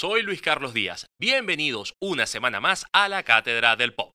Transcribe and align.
Soy 0.00 0.22
Luis 0.22 0.40
Carlos 0.40 0.72
Díaz. 0.72 1.10
Bienvenidos 1.18 1.94
una 2.00 2.24
semana 2.24 2.58
más 2.58 2.86
a 2.90 3.06
la 3.10 3.22
Cátedra 3.22 3.76
del 3.76 3.92
Pop. 3.92 4.14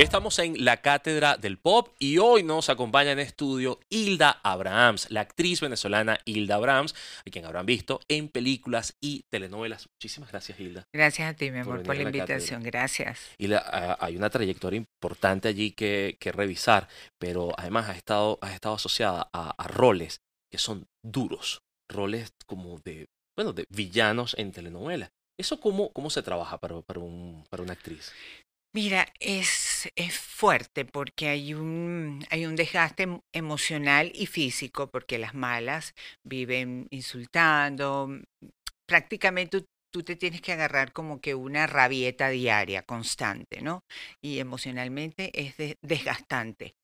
Estamos 0.00 0.38
en 0.38 0.64
la 0.64 0.78
Cátedra 0.78 1.36
del 1.36 1.58
Pop 1.58 1.94
y 1.98 2.16
hoy 2.16 2.42
nos 2.42 2.70
acompaña 2.70 3.12
en 3.12 3.18
estudio 3.18 3.80
Hilda 3.90 4.40
Abrahams, 4.42 5.10
la 5.10 5.20
actriz 5.20 5.60
venezolana 5.60 6.18
Hilda 6.24 6.54
Abrahams, 6.54 6.94
a 7.26 7.30
quien 7.30 7.44
habrán 7.44 7.66
visto 7.66 8.00
en 8.08 8.30
películas 8.30 8.96
y 8.98 9.24
telenovelas. 9.28 9.90
Muchísimas 9.94 10.30
gracias, 10.30 10.58
Hilda. 10.58 10.84
Gracias 10.90 11.30
a 11.30 11.34
ti, 11.34 11.50
mi 11.50 11.58
amor, 11.58 11.82
por, 11.82 11.94
la 11.94 12.04
invitación. 12.04 12.62
Gracias. 12.62 13.36
Hay 13.98 14.16
una 14.16 14.30
trayectoria 14.30 14.78
importante 14.78 15.48
allí 15.48 15.72
que, 15.72 16.16
revisar, 16.32 16.88
pero 17.18 17.52
además 17.58 17.90
ha 17.90 17.94
estado, 17.94 18.38
ha 18.40 18.54
estado 18.54 18.76
asociada 18.76 19.28
a, 19.34 19.68
roles 19.68 20.22
que 20.50 20.56
son 20.56 20.86
duros, 21.04 21.60
roles 21.90 22.32
como 22.46 22.78
de, 22.78 23.06
bueno, 23.36 23.52
de 23.52 23.66
villanos 23.68 24.34
en 24.38 24.50
telenovelas. 24.50 25.10
¿Eso 25.38 25.60
cómo, 25.60 25.92
cómo 25.92 26.08
se 26.08 26.22
trabaja 26.22 26.56
para, 26.56 26.80
para, 26.80 27.00
un, 27.00 27.44
para 27.50 27.62
una 27.62 27.74
actriz? 27.74 28.12
Mira, 28.72 29.06
es, 29.18 29.90
es 29.96 30.16
fuerte 30.16 30.84
porque 30.84 31.28
hay 31.28 31.54
un, 31.54 32.24
hay 32.30 32.46
un 32.46 32.54
desgaste 32.54 33.20
emocional 33.32 34.12
y 34.14 34.26
físico 34.26 34.88
porque 34.90 35.18
las 35.18 35.34
malas 35.34 35.94
viven 36.22 36.86
insultando. 36.90 38.06
Mm, 38.08 38.22
prácticamente 38.86 39.64
tú 39.92 40.02
te 40.04 40.16
tienes 40.16 40.40
que 40.40 40.52
agarrar 40.52 40.92
como 40.92 41.20
que 41.20 41.34
una 41.34 41.66
rabieta 41.66 42.28
diaria, 42.30 42.82
constante, 42.82 43.60
¿no? 43.62 43.84
Y 44.22 44.38
emocionalmente 44.38 45.30
es 45.34 45.76
desgastante. 45.82 46.74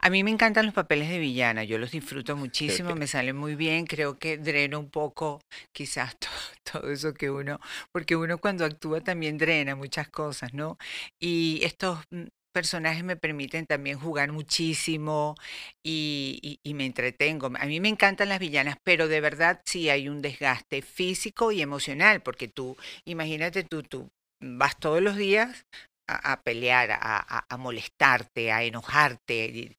A 0.00 0.10
mí 0.10 0.24
me 0.24 0.30
encantan 0.30 0.66
los 0.66 0.74
papeles 0.74 1.08
de 1.08 1.18
villana, 1.18 1.64
yo 1.64 1.78
los 1.78 1.90
disfruto 1.90 2.36
muchísimo, 2.36 2.94
me 2.94 3.06
salen 3.06 3.36
muy 3.36 3.54
bien, 3.54 3.86
creo 3.86 4.18
que 4.18 4.38
dreno 4.38 4.78
un 4.78 4.90
poco 4.90 5.40
quizás 5.72 6.16
todo, 6.72 6.90
eso 6.90 7.14
que 7.14 7.30
uno, 7.30 7.60
porque 7.92 8.16
uno 8.16 8.38
cuando 8.38 8.64
actúa 8.64 9.00
también 9.00 9.38
drena 9.38 9.74
muchas 9.76 10.08
cosas, 10.08 10.54
¿no? 10.54 10.78
Y 11.20 11.60
estos 11.64 11.98
mm, 12.10 12.26
personajes 12.52 13.04
me 13.04 13.16
permiten 13.16 13.66
también 13.66 13.98
jugar 13.98 14.32
muchísimo 14.32 15.34
y, 15.82 16.58
me 16.74 16.86
entretengo. 16.86 17.46
A 17.58 17.66
mí 17.66 17.80
me 17.80 17.88
encantan 17.88 18.28
las 18.28 18.38
villanas, 18.38 18.76
pero 18.84 19.08
de 19.08 19.20
verdad 19.20 19.60
sí 19.64 19.90
hay 19.90 20.08
un 20.08 20.22
desgaste 20.22 20.82
físico 20.82 21.52
y 21.52 21.62
emocional, 21.62 22.22
porque 22.22 22.48
tú, 22.48 22.76
imagínate 23.04 23.64
tú, 23.64 23.82
tú 23.82 24.10
vas 24.40 24.78
todos 24.78 25.02
los 25.02 25.16
días 25.16 25.66
a, 26.08 26.42
pelear, 26.42 26.90
a, 26.90 27.46
a, 27.48 27.56
molestarte, 27.56 28.50
a 28.50 28.62
enojarte. 28.64 29.76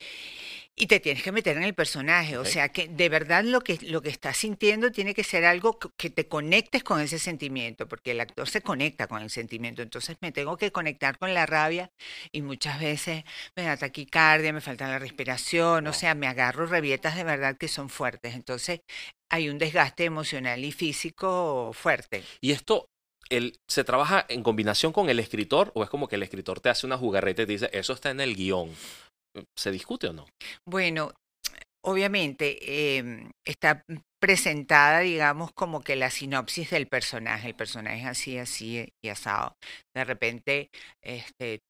Y, 0.75 0.87
te 0.87 1.01
tienes 1.01 1.23
que 1.23 1.33
meter 1.33 1.57
en 1.57 1.63
el 1.63 1.73
personaje. 1.73 2.37
O 2.37 2.45
sea 2.45 2.69
que 2.69 2.87
de 2.87 3.09
verdad 3.09 3.43
lo 3.43 3.61
que, 3.61 3.77
lo 3.81 4.01
que 4.01 4.09
estás 4.09 4.37
sintiendo 4.37 4.91
tiene 4.91 5.13
que 5.13 5.25
ser 5.25 5.43
algo 5.43 5.77
que 5.77 6.09
te 6.09 6.27
conectes 6.27 6.83
con 6.83 7.01
ese 7.01 7.19
sentimiento, 7.19 7.87
porque 7.87 8.11
el 8.11 8.21
actor 8.21 8.47
se 8.47 8.61
conecta 8.61 9.07
con 9.07 9.21
el 9.21 9.29
sentimiento. 9.29 9.81
Entonces 9.81 10.17
me 10.21 10.31
tengo 10.31 10.55
que 10.57 10.71
conectar 10.71 11.17
con 11.17 11.33
la 11.33 11.45
rabia 11.45 11.91
y 12.31 12.41
muchas 12.41 12.79
veces 12.79 13.23
me 13.55 13.63
da 13.63 13.75
taquicardia, 13.75 14.53
me 14.53 14.61
falta 14.61 14.87
la 14.87 14.99
respiración, 14.99 15.85
o 15.87 15.93
sea, 15.93 16.15
me 16.15 16.27
agarro 16.27 16.65
rabietas 16.65 17.15
de 17.17 17.25
verdad 17.25 17.57
que 17.57 17.67
son 17.67 17.89
fuertes. 17.89 18.33
Entonces 18.35 18.81
hay 19.29 19.49
un 19.49 19.57
desgaste 19.57 20.05
emocional 20.05 20.63
y 20.63 20.71
físico 20.71 21.71
fuerte. 21.73 22.23
Y 22.41 22.51
esto 22.51 22.89
¿se 23.67 23.83
trabaja 23.83 24.25
en 24.29 24.43
combinación 24.43 24.91
con 24.91 25.09
el 25.09 25.19
escritor 25.19 25.71
o 25.75 25.83
es 25.83 25.89
como 25.89 26.07
que 26.07 26.15
el 26.15 26.23
escritor 26.23 26.59
te 26.59 26.69
hace 26.69 26.85
una 26.85 26.97
jugarreta 26.97 27.43
y 27.43 27.45
te 27.45 27.51
dice, 27.53 27.69
eso 27.73 27.93
está 27.93 28.09
en 28.09 28.21
el 28.21 28.35
guion? 28.35 28.71
¿Se 29.55 29.71
discute 29.71 30.07
o 30.07 30.13
no? 30.13 30.25
Bueno, 30.65 31.11
obviamente 31.81 32.97
em, 32.97 33.31
está 33.45 33.83
presentada, 34.19 34.99
digamos, 34.99 35.51
como 35.53 35.81
que 35.81 35.95
la 35.95 36.09
sinopsis 36.09 36.71
del 36.71 36.87
personaje. 36.87 37.47
El 37.47 37.55
personaje 37.55 38.05
así, 38.05 38.37
así 38.37 38.91
y 39.03 39.09
asado. 39.09 39.55
De 39.95 40.03
repente, 40.03 40.69
este, 41.01 41.61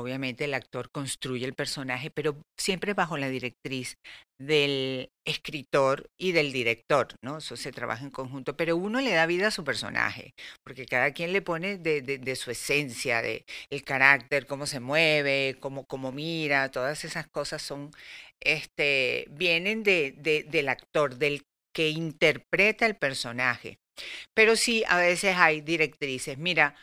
obviamente 0.00 0.44
el 0.44 0.54
actor 0.54 0.90
construye 0.90 1.44
el 1.46 1.54
personaje, 1.54 2.10
pero 2.10 2.36
siempre 2.58 2.94
bajo 2.94 3.16
la 3.16 3.28
directriz 3.28 3.96
del 4.40 5.10
escritor 5.26 6.08
y 6.18 6.32
del 6.32 6.52
director, 6.52 7.08
¿no? 7.22 7.38
Eso 7.38 7.56
se 7.56 7.72
trabaja 7.72 8.04
en 8.04 8.10
conjunto, 8.10 8.56
pero 8.56 8.76
uno 8.76 9.00
le 9.00 9.12
da 9.12 9.26
vida 9.26 9.48
a 9.48 9.50
su 9.50 9.64
personaje, 9.64 10.34
porque 10.64 10.86
cada 10.86 11.12
quien 11.12 11.32
le 11.32 11.42
pone 11.42 11.76
de, 11.76 12.36
su 12.36 12.50
esencia, 12.50 13.20
de 13.20 13.44
el 13.70 13.84
carácter, 13.84 14.46
cómo 14.46 14.66
se 14.66 14.80
mueve, 14.80 15.56
cómo, 15.60 15.84
cómo 15.84 16.10
mira, 16.10 16.70
todas 16.70 17.04
esas 17.04 17.28
cosas 17.28 17.60
son, 17.62 17.90
este, 18.40 19.26
vienen 19.30 19.82
de, 19.82 20.12
del 20.48 20.68
actor, 20.68 21.16
del 21.16 21.42
que 21.74 21.90
interpreta 21.90 22.86
el 22.86 22.96
personaje. 22.96 23.78
Pero 24.34 24.56
sí, 24.56 24.84
a 24.88 24.96
veces 24.96 25.36
hay 25.36 25.60
directrices. 25.60 26.38
Mira, 26.38 26.74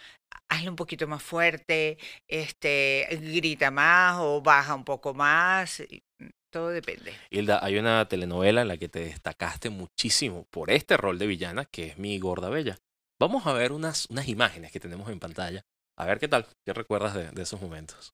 hazlo 0.50 0.72
un 0.72 0.76
poquito 0.76 1.08
más 1.08 1.24
fuerte, 1.24 1.98
este, 2.28 3.08
grita 3.22 3.72
más 3.72 4.18
o 4.20 4.42
baja 4.42 4.76
un 4.76 4.84
poco 4.84 5.14
más. 5.14 5.84
Mm, 6.20 6.28
todo 6.50 6.70
depende. 6.70 7.14
Hilda, 7.30 7.60
hay 7.64 7.78
una 7.78 8.08
telenovela 8.08 8.62
en 8.62 8.68
la 8.68 8.78
que 8.78 8.90
te 8.90 9.00
destacaste 9.00 9.70
muchísimo 9.70 10.46
por 10.50 10.72
este 10.72 10.98
rol 10.98 11.20
de 11.20 11.28
villana, 11.28 11.66
que 11.66 11.88
es 11.88 11.98
Mi 11.98 12.18
Gorda 12.20 12.50
Bella. 12.50 12.78
Vamos 13.20 13.48
a 13.48 13.54
ver 13.54 13.72
unas, 13.72 14.08
unas 14.10 14.28
imágenes 14.28 14.72
que 14.72 14.80
tenemos 14.80 15.10
en 15.10 15.20
pantalla. 15.20 15.66
A 15.98 16.06
ver 16.06 16.20
qué 16.20 16.28
tal, 16.28 16.46
qué 16.66 16.74
recuerdas 16.74 17.16
de, 17.16 17.32
de 17.32 17.42
esos 17.42 17.60
momentos. 17.62 18.14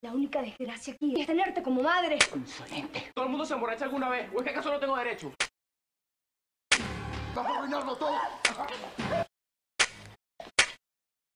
La 0.00 0.12
única 0.12 0.42
desgracia 0.42 0.94
aquí 0.94 1.20
es 1.20 1.26
tenerte 1.26 1.62
como 1.62 1.82
madre. 1.82 2.18
Insolente. 2.34 3.12
¿Todo 3.14 3.24
el 3.24 3.30
mundo 3.30 3.44
se 3.44 3.54
emborracha 3.54 3.84
alguna 3.84 4.08
vez? 4.08 4.30
¿O 4.34 4.38
es 4.38 4.44
que 4.44 4.50
acaso 4.50 4.70
no 4.70 4.80
tengo 4.80 4.96
derecho? 4.96 5.32
¡Vamos 7.34 7.52
a 7.52 7.58
arruinarlo 7.58 7.96
todo! 7.96 8.18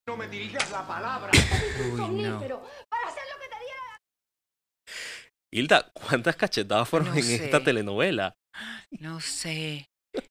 No 0.08 0.16
me 0.16 0.28
dirijas 0.28 0.70
la 0.70 0.86
palabra. 0.86 1.32
Somnífero, 1.96 2.62
para 2.88 3.08
hacer 3.08 3.22
lo 3.32 3.40
que 3.40 3.48
te 3.48 3.58
diera. 3.58 3.98
Hilda, 5.52 5.90
¿cuántas 5.92 6.36
cachetadas 6.36 6.88
fueron 6.88 7.08
en 7.18 7.24
esta 7.28 7.62
telenovela? 7.64 8.32
No 9.00 9.20
sé. 9.20 9.88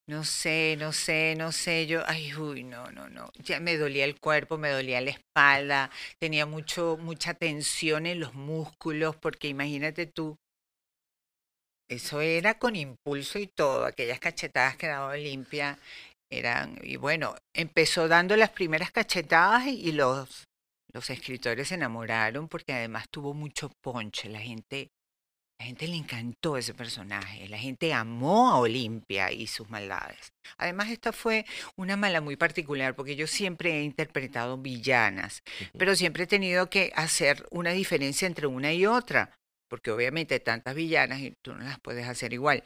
No 0.07 0.23
sé, 0.23 0.77
no 0.79 0.93
sé, 0.93 1.35
no 1.37 1.51
sé, 1.51 1.85
yo, 1.85 2.01
ay, 2.07 2.33
uy, 2.33 2.63
no, 2.63 2.89
no, 2.91 3.07
no, 3.07 3.29
ya 3.35 3.59
me 3.59 3.77
dolía 3.77 4.03
el 4.05 4.19
cuerpo, 4.19 4.57
me 4.57 4.71
dolía 4.71 4.99
la 4.99 5.11
espalda, 5.11 5.91
tenía 6.19 6.47
mucho, 6.47 6.97
mucha 6.99 7.35
tensión 7.35 8.07
en 8.07 8.19
los 8.19 8.33
músculos, 8.33 9.15
porque 9.15 9.47
imagínate 9.47 10.07
tú, 10.07 10.37
eso 11.87 12.19
era 12.19 12.57
con 12.57 12.75
impulso 12.75 13.37
y 13.37 13.45
todo, 13.45 13.85
aquellas 13.85 14.19
cachetadas 14.19 14.75
quedaban 14.75 15.21
limpias, 15.21 15.77
eran, 16.29 16.79
y 16.81 16.97
bueno, 16.97 17.35
empezó 17.53 18.07
dando 18.07 18.35
las 18.35 18.49
primeras 18.49 18.91
cachetadas 18.91 19.67
y 19.67 19.91
los, 19.91 20.45
los 20.93 21.09
escritores 21.09 21.67
se 21.67 21.75
enamoraron 21.75 22.47
porque 22.47 22.73
además 22.73 23.09
tuvo 23.09 23.33
mucho 23.33 23.69
ponche. 23.81 24.29
La 24.29 24.39
gente, 24.39 24.89
la 25.59 25.65
gente 25.65 25.87
le 25.87 25.97
encantó 25.97 26.57
ese 26.57 26.73
personaje. 26.73 27.47
La 27.47 27.57
gente 27.57 27.93
amó 27.93 28.49
a 28.49 28.59
Olimpia 28.59 29.31
y 29.31 29.47
sus 29.47 29.69
maldades. 29.69 30.33
Además, 30.57 30.89
esta 30.89 31.11
fue 31.11 31.45
una 31.75 31.97
mala 31.97 32.21
muy 32.21 32.35
particular 32.37 32.95
porque 32.95 33.15
yo 33.15 33.27
siempre 33.27 33.79
he 33.79 33.83
interpretado 33.83 34.57
villanas, 34.57 35.43
pero 35.77 35.95
siempre 35.95 36.23
he 36.23 36.27
tenido 36.27 36.69
que 36.69 36.91
hacer 36.95 37.45
una 37.51 37.71
diferencia 37.71 38.25
entre 38.25 38.47
una 38.47 38.73
y 38.73 38.85
otra, 38.85 39.35
porque 39.69 39.91
obviamente 39.91 40.39
tantas 40.39 40.75
villanas 40.75 41.19
y 41.19 41.33
tú 41.43 41.53
no 41.53 41.63
las 41.63 41.79
puedes 41.79 42.07
hacer 42.07 42.33
igual. 42.33 42.63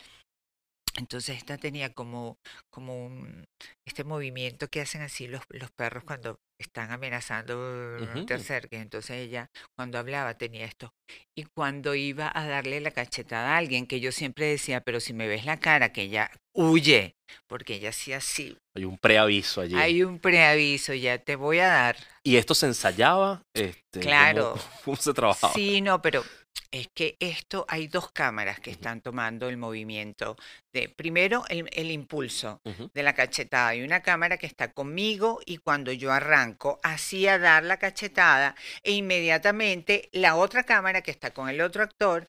Entonces 0.99 1.37
esta 1.37 1.57
tenía 1.57 1.93
como, 1.93 2.37
como 2.69 3.05
un, 3.05 3.45
este 3.87 4.03
movimiento 4.03 4.67
que 4.67 4.81
hacen 4.81 5.01
así 5.01 5.27
los, 5.27 5.41
los 5.49 5.71
perros 5.71 6.03
cuando 6.03 6.39
están 6.59 6.91
amenazando 6.91 7.55
no 7.99 8.25
te 8.25 8.33
acerques. 8.33 8.81
Entonces 8.81 9.11
ella 9.17 9.49
cuando 9.77 9.97
hablaba 9.97 10.37
tenía 10.37 10.65
esto. 10.65 10.93
Y 11.35 11.45
cuando 11.45 11.95
iba 11.95 12.29
a 12.33 12.45
darle 12.45 12.81
la 12.81 12.91
cachetada 12.91 13.55
a 13.55 13.57
alguien, 13.57 13.87
que 13.87 14.01
yo 14.01 14.11
siempre 14.11 14.47
decía, 14.47 14.81
pero 14.81 14.99
si 14.99 15.13
me 15.13 15.27
ves 15.27 15.45
la 15.45 15.57
cara, 15.57 15.93
que 15.93 16.01
ella 16.03 16.29
huye, 16.53 17.15
porque 17.47 17.75
ella 17.75 17.89
hacía 17.89 18.17
así. 18.17 18.57
Hay 18.75 18.83
un 18.83 18.97
preaviso 18.97 19.61
allí. 19.61 19.75
Hay 19.75 20.03
un 20.03 20.19
preaviso, 20.19 20.93
ya 20.93 21.17
te 21.17 21.37
voy 21.37 21.59
a 21.59 21.67
dar. 21.67 21.97
¿Y 22.23 22.35
esto 22.35 22.53
se 22.53 22.65
ensayaba? 22.65 23.41
Este, 23.53 24.01
claro. 24.01 24.53
¿cómo, 24.83 24.97
se 24.97 25.13
trabajaba? 25.13 25.53
Sí, 25.53 25.79
no, 25.79 26.01
pero 26.01 26.25
es 26.71 26.87
que 26.93 27.17
esto 27.19 27.65
hay 27.67 27.87
dos 27.87 28.11
cámaras 28.11 28.59
que 28.59 28.71
están 28.71 29.01
tomando 29.01 29.49
el 29.49 29.57
movimiento 29.57 30.35
de 30.73 30.89
primero 30.89 31.43
el, 31.49 31.91
impulso 31.91 32.61
de 32.93 33.03
la 33.03 33.13
cachetada. 33.13 33.75
Y 33.75 33.81
una 33.81 34.01
cámara 34.01 34.37
que 34.37 34.45
está 34.45 34.71
conmigo 34.71 35.39
y 35.45 35.57
cuando 35.57 35.91
yo 35.91 36.11
arranco 36.11 36.79
así 36.83 37.27
a 37.27 37.39
dar 37.39 37.63
la 37.63 37.77
cachetada 37.77 38.55
e 38.83 38.91
inmediatamente 38.91 40.09
la 40.11 40.35
otra 40.35 40.63
cámara 40.63 41.01
que 41.01 41.11
está 41.11 41.31
con 41.31 41.49
el 41.49 41.61
otro 41.61 41.83
actor 41.83 42.27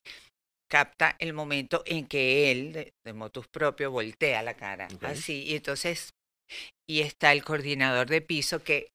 capta 0.69 1.15
el 1.19 1.33
momento 1.33 1.83
en 1.85 2.07
que 2.07 2.49
él 2.51 2.93
de, 3.03 3.13
motus 3.13 3.47
propio 3.47 3.91
voltea 3.91 4.41
la 4.41 4.55
cara. 4.55 4.87
Así 5.01 5.43
y 5.43 5.55
entonces 5.55 6.13
y 6.89 7.01
está 7.01 7.31
el 7.31 7.43
coordinador 7.43 8.07
de 8.07 8.21
piso 8.21 8.63
que 8.63 8.87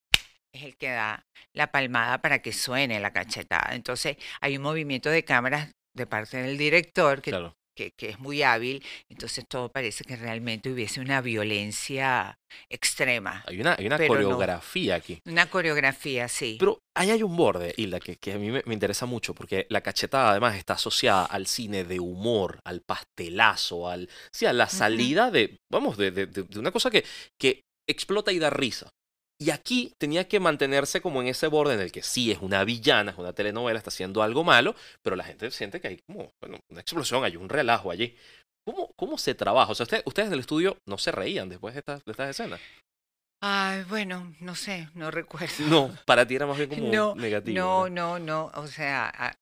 es 0.54 0.62
el 0.62 0.76
que 0.76 0.88
da 0.90 1.22
la 1.54 1.70
palmada 1.70 2.18
para 2.22 2.40
que 2.40 2.52
suene 2.52 3.00
la 3.00 3.12
cachetada. 3.12 3.74
Entonces 3.74 4.16
hay 4.40 4.56
un 4.56 4.62
movimiento 4.62 5.10
de 5.10 5.24
cámaras 5.24 5.70
de 5.94 6.06
parte 6.06 6.36
del 6.38 6.58
director, 6.58 7.22
que 7.22 7.30
Claro. 7.30 7.54
que, 7.76 7.90
que 7.98 8.08
es 8.08 8.18
muy 8.18 8.42
hábil, 8.42 8.82
entonces 9.10 9.44
todo 9.48 9.68
parece 9.70 10.02
que 10.04 10.16
realmente 10.16 10.70
hubiese 10.70 10.98
una 11.00 11.20
violencia 11.20 12.38
extrema. 12.70 13.44
Hay 13.46 13.60
una, 13.60 13.76
hay 13.78 13.86
una 13.86 13.98
no. 13.98 14.06
coreografía 14.06 14.94
aquí. 14.94 15.18
Una 15.26 15.48
coreografía, 15.50 16.26
sí. 16.28 16.56
Pero 16.58 16.78
ahí 16.96 17.10
hay 17.10 17.22
un 17.22 17.36
borde, 17.36 17.74
Hilda, 17.76 18.00
que, 18.00 18.16
que 18.16 18.32
a 18.32 18.38
mí 18.38 18.50
me, 18.50 18.62
me 18.64 18.72
interesa 18.74 19.04
mucho, 19.06 19.34
porque 19.34 19.66
la 19.68 19.82
cachetada 19.82 20.30
además 20.30 20.56
está 20.56 20.74
asociada 20.74 21.26
al 21.26 21.46
cine 21.46 21.84
de 21.84 22.00
humor, 22.00 22.60
al 22.64 22.80
pastelazo, 22.80 23.88
al, 23.88 24.08
sí, 24.32 24.46
a 24.46 24.52
la 24.52 24.68
salida 24.68 25.30
de, 25.30 25.58
vamos, 25.70 25.96
de, 25.98 26.10
de- 26.10 26.26
de- 26.26 26.42
de 26.44 26.58
una 26.58 26.70
cosa 26.70 26.90
que, 26.90 27.04
que 27.38 27.62
explota 27.88 28.32
y 28.32 28.38
da 28.38 28.50
risa. 28.50 28.88
Y 29.38 29.50
aquí 29.50 29.92
tenía 29.98 30.26
que 30.28 30.40
mantenerse 30.40 31.02
como 31.02 31.20
en 31.20 31.28
ese 31.28 31.46
borde 31.48 31.74
en 31.74 31.80
el 31.80 31.92
que 31.92 32.02
sí 32.02 32.32
es 32.32 32.38
una 32.40 32.64
villana, 32.64 33.10
es 33.12 33.18
una 33.18 33.34
telenovela, 33.34 33.78
está 33.78 33.90
haciendo 33.90 34.22
algo 34.22 34.44
malo, 34.44 34.74
pero 35.02 35.14
la 35.14 35.24
gente 35.24 35.50
siente 35.50 35.80
que 35.80 35.88
hay 35.88 35.98
como 36.06 36.30
bueno, 36.40 36.58
una 36.70 36.80
explosión, 36.80 37.22
hay 37.22 37.36
un 37.36 37.48
relajo 37.48 37.90
allí. 37.90 38.16
¿Cómo, 38.66 38.90
cómo 38.96 39.18
se 39.18 39.34
trabaja? 39.34 39.72
O 39.72 39.74
sea, 39.74 39.84
usted- 39.84 40.02
ustedes 40.06 40.30
del 40.30 40.40
estudio 40.40 40.78
no 40.88 40.96
se 40.98 41.12
reían 41.12 41.48
después 41.48 41.74
de 41.74 41.80
estas, 41.80 42.04
de 42.04 42.10
estas 42.12 42.30
escenas. 42.30 42.60
Ay, 43.42 43.84
bueno, 43.84 44.34
no 44.40 44.54
sé, 44.54 44.88
no 44.94 45.10
recuerdo. 45.10 45.52
No, 45.68 45.94
para 46.06 46.26
ti 46.26 46.34
era 46.34 46.46
más 46.46 46.56
bien 46.56 46.70
como 46.70 46.88
No, 46.92 47.14
negativo. 47.14 47.54
No, 47.56 47.88
no, 47.90 48.18
no. 48.18 48.50
O 48.54 48.66
sea, 48.66 49.12
a- 49.14 49.34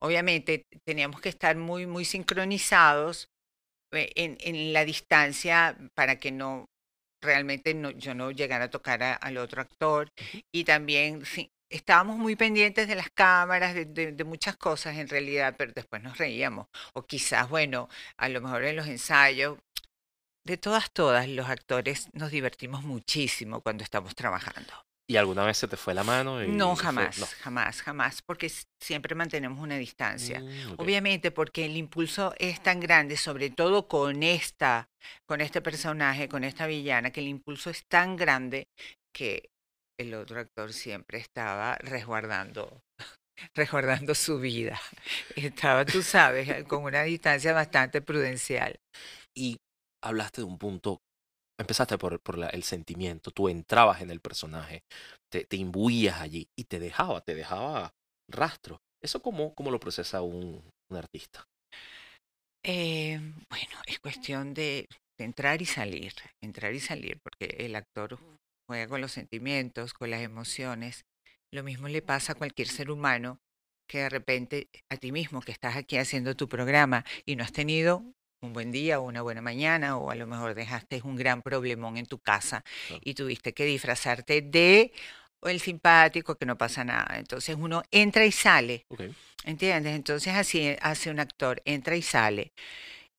obviamente 0.00 0.64
teníamos 0.84 1.20
que 1.20 1.28
estar 1.28 1.56
muy, 1.56 1.86
muy 1.86 2.04
sincronizados 2.04 3.28
eh, 3.94 4.10
en, 4.16 4.36
en 4.40 4.72
la 4.72 4.84
distancia 4.84 5.76
para 5.94 6.18
que 6.18 6.32
no 6.32 6.66
realmente 7.20 7.74
no, 7.74 7.90
yo 7.90 8.14
no 8.14 8.30
llegara 8.30 8.64
a 8.66 8.70
tocar 8.70 9.02
a- 9.02 9.14
al 9.14 9.36
otro 9.38 9.62
actor. 9.62 10.10
Y 10.52 10.64
también 10.64 11.24
sí, 11.24 11.50
estábamos 11.70 12.16
muy 12.18 12.36
pendientes 12.36 12.88
de 12.88 12.94
las 12.96 13.10
cámaras, 13.10 13.74
de, 13.74 13.84
de- 13.86 14.12
de 14.12 14.24
muchas 14.24 14.56
cosas 14.56 14.96
en 14.96 15.08
realidad, 15.08 15.54
pero 15.58 15.72
después 15.74 16.02
nos 16.02 16.18
reíamos. 16.18 16.68
O 16.94 17.02
quizás, 17.04 17.48
bueno, 17.48 17.88
a 18.16 18.28
lo 18.28 18.40
mejor 18.40 18.64
en 18.64 18.76
los 18.76 18.86
ensayos. 18.88 19.58
De 20.44 20.56
todas, 20.56 20.90
todas, 20.92 21.28
los 21.28 21.48
actores 21.48 22.08
nos 22.14 22.30
divertimos 22.32 22.82
muchísimo 22.82 23.60
cuando 23.62 23.84
estamos 23.84 24.14
trabajando. 24.16 24.87
¿Y 25.10 25.16
alguna 25.16 25.44
vez 25.46 25.56
se 25.56 25.66
te 25.68 25.76
fue 25.78 25.94
la 25.94 26.04
mano? 26.04 26.44
y 26.44 26.48
No, 26.48 26.74
fue- 26.76 26.84
jamás, 26.84 27.18
no. 27.18 27.26
jamás, 27.40 27.82
jamás, 27.82 28.22
porque 28.22 28.52
siempre 28.82 29.14
mantenemos 29.14 29.58
una 29.58 29.76
distancia. 29.76 30.40
Mm. 30.40 30.74
Obviamente, 30.76 31.30
porque 31.30 31.64
el 31.64 31.76
impulso 31.78 32.34
es 32.38 32.62
tan 32.62 32.78
grande, 32.78 33.16
sobre 33.16 33.48
todo 33.48 33.88
con 33.88 34.22
esta, 34.22 34.86
con 35.26 35.40
este 35.40 35.62
personaje, 35.62 36.28
con 36.28 36.44
esta 36.44 36.66
villana, 36.66 37.10
que 37.10 37.20
el 37.20 37.28
impulso 37.28 37.70
es 37.70 37.84
tan 37.88 38.16
grande 38.16 38.68
que 39.14 39.48
el 39.98 40.12
otro 40.14 40.40
actor 40.40 40.74
siempre 40.74 41.18
estaba 41.18 41.76
resguardando, 41.76 42.82
resguardando 43.56 44.14
su 44.14 44.38
vida. 44.38 44.78
Estaba, 45.36 45.86
tú 45.86 46.02
sabes, 46.02 46.64
con 46.64 46.84
una 46.84 47.02
distancia 47.02 47.54
bastante 47.54 48.02
prudencial. 48.02 48.76
Y 49.34 49.56
hablaste 50.04 50.42
de 50.42 50.44
un 50.46 50.58
punto, 50.58 51.00
empezaste 51.58 51.98
por, 51.98 52.20
el 52.52 52.62
sentimiento, 52.62 53.30
tú 53.30 53.48
entrabas 53.48 54.00
en 54.00 54.10
el 54.10 54.20
personaje, 54.20 54.82
te, 55.28 55.44
te 55.44 55.56
imbuías 55.56 56.20
allí 56.20 56.48
y 56.56 56.64
te 56.64 56.78
dejaba, 56.78 57.20
te 57.20 57.34
dejaba 57.34 57.94
rastro. 58.30 58.80
¿Eso 59.02 59.20
cómo, 59.20 59.54
lo 59.58 59.80
procesa 59.80 60.22
un, 60.22 60.62
un 60.90 60.96
artista? 60.96 61.46
Eh, 62.64 63.18
bueno, 63.48 63.76
es 63.86 63.98
cuestión 64.00 64.54
de, 64.54 64.88
de 65.18 65.24
entrar 65.24 65.62
y 65.62 65.66
salir, 65.66 66.12
entrar 66.42 66.74
y 66.74 66.80
salir, 66.80 67.20
porque 67.22 67.56
el 67.64 67.76
actor 67.76 68.18
juega 68.68 68.88
con 68.88 69.00
los 69.00 69.12
sentimientos, 69.12 69.94
con 69.94 70.10
las 70.10 70.22
emociones. 70.22 71.04
Lo 71.52 71.62
mismo 71.62 71.88
le 71.88 72.02
pasa 72.02 72.32
a 72.32 72.36
cualquier 72.36 72.68
ser 72.68 72.90
humano 72.90 73.40
que 73.88 73.98
de 73.98 74.08
repente 74.10 74.68
a 74.90 74.96
ti 74.96 75.12
mismo 75.12 75.40
que 75.40 75.52
estás 75.52 75.76
aquí 75.76 75.96
haciendo 75.96 76.36
tu 76.36 76.48
programa 76.48 77.04
y 77.24 77.36
no 77.36 77.44
has 77.44 77.52
tenido 77.52 78.04
un 78.40 78.52
buen 78.52 78.70
día 78.70 79.00
o 79.00 79.02
una 79.04 79.22
buena 79.22 79.40
mañana 79.42 79.96
o 79.96 80.10
a 80.10 80.14
lo 80.14 80.26
mejor 80.26 80.54
dejaste 80.54 81.00
un 81.04 81.16
gran 81.16 81.42
problemón 81.42 81.96
en 81.96 82.06
tu 82.06 82.18
casa 82.18 82.62
Claro. 82.86 83.00
y 83.04 83.14
tuviste 83.14 83.52
que 83.52 83.64
disfrazarte 83.64 84.42
de 84.42 84.92
el 85.42 85.60
simpático 85.60 86.36
que 86.36 86.46
no 86.46 86.56
pasa 86.58 86.84
nada. 86.84 87.18
Entonces 87.18 87.56
uno 87.58 87.82
entra 87.90 88.24
y 88.26 88.32
sale. 88.32 88.86
¿Entiendes? 89.44 89.94
Entonces 89.94 90.34
así 90.34 90.76
hace 90.80 91.10
un 91.10 91.20
actor, 91.20 91.62
entra 91.64 91.96
y 91.96 92.02
sale. 92.02 92.52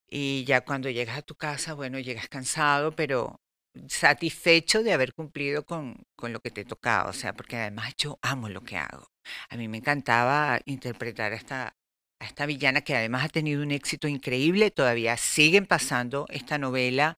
Y 0.10 0.44
ya 0.46 0.62
cuando 0.62 0.90
llegas 0.90 1.18
a 1.18 1.22
tu 1.22 1.36
casa, 1.36 1.74
bueno, 1.76 2.00
llegas 2.00 2.28
cansado, 2.28 2.96
pero 2.96 3.40
satisfecho 3.88 4.84
de 4.84 4.94
haber 4.94 5.14
cumplido 5.14 5.64
con, 5.64 5.96
con 6.16 6.34
lo 6.34 6.40
que 6.40 6.52
te 6.52 6.66
tocaba. 6.66 7.10
O 7.10 7.14
sea, 7.14 7.34
porque 7.34 7.58
además 7.58 7.94
yo 7.98 8.18
amo 8.22 8.50
lo 8.50 8.62
que 8.64 8.78
hago. 8.78 9.08
A 9.50 9.56
mí 9.58 9.68
me 9.68 9.78
encantaba 9.78 10.60
interpretar 10.66 11.32
a 11.34 11.36
esta, 11.36 11.76
a 12.20 12.26
esta 12.26 12.46
villana 12.46 12.82
que 12.82 12.96
además 12.96 13.26
ha 13.26 13.30
tenido 13.30 13.62
un 13.64 13.72
éxito 13.72 14.08
increíble. 14.08 14.72
Todavía 14.72 15.18
siguen 15.18 15.66
pasando 15.66 16.26
esta 16.30 16.58
novela 16.58 17.18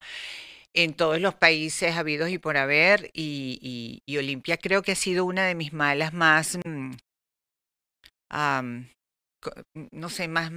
en 0.74 0.94
todos 0.94 1.20
los 1.20 1.34
países 1.34 1.96
habidos 1.96 2.30
y 2.30 2.38
por 2.38 2.56
haber. 2.56 3.10
Y, 3.14 3.58
y, 3.62 4.02
y 4.06 4.16
Olimpia 4.18 4.56
creo 4.58 4.82
que 4.82 4.92
ha 4.92 4.96
sido 4.96 5.24
una 5.24 5.44
de 5.46 5.54
mis 5.54 5.72
malas 5.72 6.12
más... 6.12 6.58
mm, 6.64 6.92
no 9.92 10.08
sé, 10.08 10.28
más, 10.28 10.50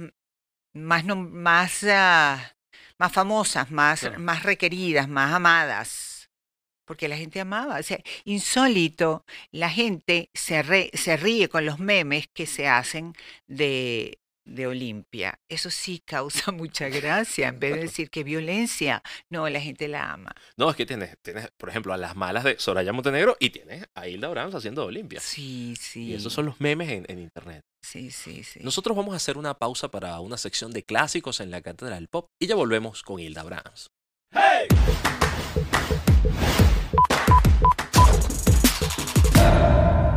más, 0.74 1.04
más, 1.04 1.84
ah, 1.88 2.52
más 2.98 3.12
famosas, 3.12 3.70
más, 3.70 4.00
Claro. 4.00 4.18
más 4.20 4.42
requeridas, 4.42 5.08
más 5.08 5.32
amadas. 5.34 6.30
Porque 6.86 7.08
la 7.08 7.16
gente 7.16 7.40
amaba. 7.40 7.78
O 7.78 7.82
sea, 7.82 7.98
insólito, 8.24 9.24
la 9.50 9.70
gente 9.70 10.30
se, 10.34 10.62
re- 10.62 10.90
se 10.94 11.16
ríe 11.16 11.48
con 11.48 11.66
los 11.66 11.78
memes 11.80 12.28
que 12.32 12.46
se 12.46 12.68
hacen 12.68 13.12
de, 13.48 14.18
de 14.46 14.66
Olimpia. 14.66 15.38
Eso 15.48 15.70
sí 15.70 16.00
causa 16.04 16.52
mucha 16.52 16.88
gracia. 16.88 17.48
En 17.48 17.60
vez 17.60 17.74
de 17.74 17.80
decir 17.80 18.10
que 18.10 18.24
violencia, 18.24 19.02
no, 19.28 19.48
la 19.48 19.60
gente 19.60 19.88
la 19.88 20.12
ama. 20.12 20.34
No, 20.56 20.70
es 20.70 20.76
que 20.76 20.86
tienes, 20.86 21.16
tienes, 21.22 21.50
por 21.56 21.68
ejemplo, 21.68 21.92
a 21.92 21.96
las 21.96 22.16
malas 22.16 22.44
de 22.44 22.58
Soraya 22.58 22.92
Montenegro 22.92 23.36
y 23.40 23.50
tienes 23.50 23.86
a 23.94 24.08
Hilda 24.08 24.28
Brahms 24.28 24.54
haciendo 24.54 24.84
Olimpia. 24.86 25.20
Sí, 25.20 25.74
sí. 25.78 26.06
Y 26.06 26.14
esos 26.14 26.32
son 26.32 26.46
los 26.46 26.60
memes 26.60 26.88
en, 26.88 27.04
en 27.08 27.18
internet. 27.18 27.62
Sí, 27.82 28.10
sí, 28.10 28.42
sí. 28.42 28.60
Nosotros 28.62 28.96
vamos 28.96 29.12
a 29.12 29.16
hacer 29.16 29.36
una 29.36 29.54
pausa 29.54 29.90
para 29.90 30.18
una 30.20 30.36
sección 30.36 30.72
de 30.72 30.82
clásicos 30.82 31.40
en 31.40 31.50
la 31.50 31.60
Cátedra 31.60 31.94
del 31.96 32.08
Pop 32.08 32.26
y 32.40 32.46
ya 32.46 32.56
volvemos 32.56 33.02
con 33.02 33.20
Hilda 33.20 33.42
Brahms. 33.42 33.88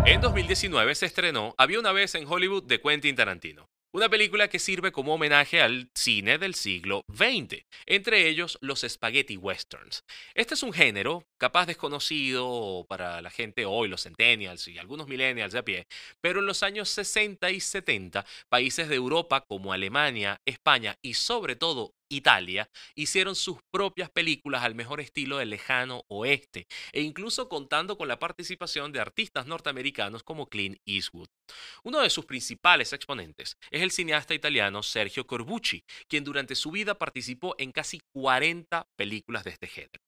En 0.05 0.21
2019 0.21 0.95
se 0.95 1.05
estrenó 1.05 1.53
Había 1.57 1.79
una 1.79 1.91
vez 1.91 2.15
en 2.15 2.25
Hollywood 2.27 2.63
de 2.63 2.81
Quentin 2.81 3.15
Tarantino, 3.15 3.69
una 3.91 4.09
película 4.09 4.47
que 4.49 4.59
sirve 4.59 4.91
como 4.91 5.15
homenaje 5.15 5.61
al 5.61 5.89
cine 5.95 6.37
del 6.37 6.53
siglo 6.53 7.03
XX, 7.11 7.65
entre 7.87 8.27
ellos 8.27 8.57
los 8.61 8.85
spaghetti 8.87 9.35
westerns. 9.37 10.03
Este 10.35 10.53
es 10.53 10.63
un 10.63 10.73
género 10.73 11.25
capaz 11.37 11.65
desconocido 11.65 12.85
para 12.87 13.21
la 13.21 13.31
gente 13.31 13.65
hoy, 13.65 13.89
los 13.89 14.03
centennials 14.03 14.67
y 14.67 14.77
algunos 14.77 15.07
millennials 15.07 15.53
de 15.53 15.59
a 15.59 15.65
pie, 15.65 15.87
pero 16.21 16.39
en 16.39 16.45
los 16.45 16.61
años 16.61 16.89
60 16.89 17.49
y 17.51 17.59
70, 17.59 18.25
países 18.49 18.89
de 18.89 18.95
Europa 18.95 19.41
como 19.41 19.73
Alemania, 19.73 20.39
España 20.45 20.95
y 21.01 21.15
sobre 21.15 21.55
todo 21.55 21.93
Italia 22.09 22.69
hicieron 22.95 23.35
sus 23.35 23.57
propias 23.71 24.09
películas 24.09 24.63
al 24.63 24.75
mejor 24.75 24.99
estilo 24.99 25.37
del 25.37 25.51
lejano 25.51 26.03
oeste, 26.07 26.67
e 26.91 27.01
incluso 27.01 27.47
contando 27.47 27.97
con 27.97 28.07
la 28.07 28.19
participación 28.19 28.91
de 28.91 28.99
artistas 28.99 29.45
norteamericanos 29.45 30.23
como 30.23 30.49
Clint 30.49 30.79
Eastwood. 30.85 31.29
Uno 31.83 32.01
de 32.01 32.09
sus 32.09 32.25
principales 32.25 32.93
exponentes 32.93 33.57
es 33.71 33.81
el 33.81 33.91
cineasta 33.91 34.33
italiano 34.33 34.83
Sergio 34.83 35.25
Corbucci, 35.25 35.83
quien 36.07 36.23
durante 36.23 36.55
su 36.55 36.71
vida 36.71 36.95
participó 36.95 37.55
en 37.57 37.71
casi 37.71 38.01
40 38.13 38.87
películas 38.97 39.43
de 39.43 39.51
este 39.51 39.67
género. 39.67 39.99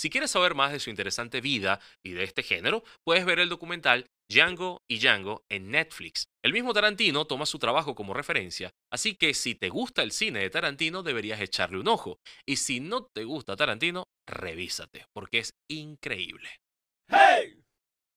Si 0.00 0.08
quieres 0.08 0.30
saber 0.30 0.54
más 0.54 0.72
de 0.72 0.80
su 0.80 0.88
interesante 0.88 1.42
vida 1.42 1.78
y 2.02 2.12
de 2.12 2.24
este 2.24 2.42
género, 2.42 2.82
puedes 3.04 3.26
ver 3.26 3.38
el 3.38 3.50
documental 3.50 4.06
Django 4.30 4.82
y 4.88 4.98
Django 4.98 5.44
en 5.50 5.70
Netflix. 5.70 6.29
El 6.42 6.52
mismo 6.54 6.72
Tarantino 6.72 7.26
toma 7.26 7.44
su 7.44 7.58
trabajo 7.58 7.94
como 7.94 8.14
referencia, 8.14 8.70
así 8.90 9.14
que 9.14 9.34
si 9.34 9.54
te 9.54 9.68
gusta 9.68 10.02
el 10.02 10.10
cine 10.10 10.40
de 10.40 10.50
Tarantino 10.50 11.02
deberías 11.02 11.40
echarle 11.40 11.78
un 11.78 11.88
ojo. 11.88 12.18
Y 12.46 12.56
si 12.56 12.80
no 12.80 13.06
te 13.14 13.24
gusta 13.24 13.56
Tarantino, 13.56 14.04
revísate, 14.26 15.04
porque 15.14 15.40
es 15.40 15.50
increíble. 15.70 16.48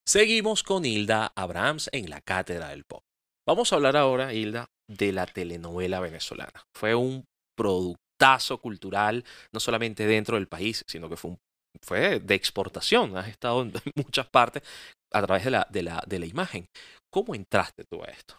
Seguimos 0.07 0.63
con 0.63 0.85
Hilda 0.85 1.31
Abrams 1.35 1.89
en 1.91 2.09
la 2.09 2.21
Cátedra 2.21 2.69
del 2.69 2.83
Pop. 2.85 3.03
Vamos 3.47 3.71
a 3.71 3.75
hablar 3.75 3.97
ahora, 3.97 4.33
Hilda, 4.33 4.67
de 4.89 5.11
la 5.11 5.25
telenovela 5.25 5.99
venezolana. 5.99 6.63
Fue 6.77 6.95
un 6.95 7.25
productazo 7.57 8.59
cultural, 8.59 9.25
no 9.53 9.59
solamente 9.59 10.05
dentro 10.05 10.35
del 10.37 10.47
país, 10.47 10.83
sino 10.87 11.09
que 11.09 11.17
fue, 11.17 11.31
un- 11.31 11.39
fue 11.81 12.19
de 12.19 12.35
exportación. 12.35 13.17
Has 13.17 13.27
estado 13.27 13.61
en 13.63 13.73
muchas 13.95 14.29
partes 14.29 14.63
a 15.13 15.21
través 15.21 15.43
de 15.45 15.51
la, 15.51 15.67
de 15.69 15.83
la, 15.83 16.03
de 16.07 16.19
la 16.19 16.25
imagen. 16.25 16.65
¿Cómo 17.11 17.35
entraste 17.35 17.83
tú 17.83 18.01
a 18.03 18.07
esto? 18.07 18.35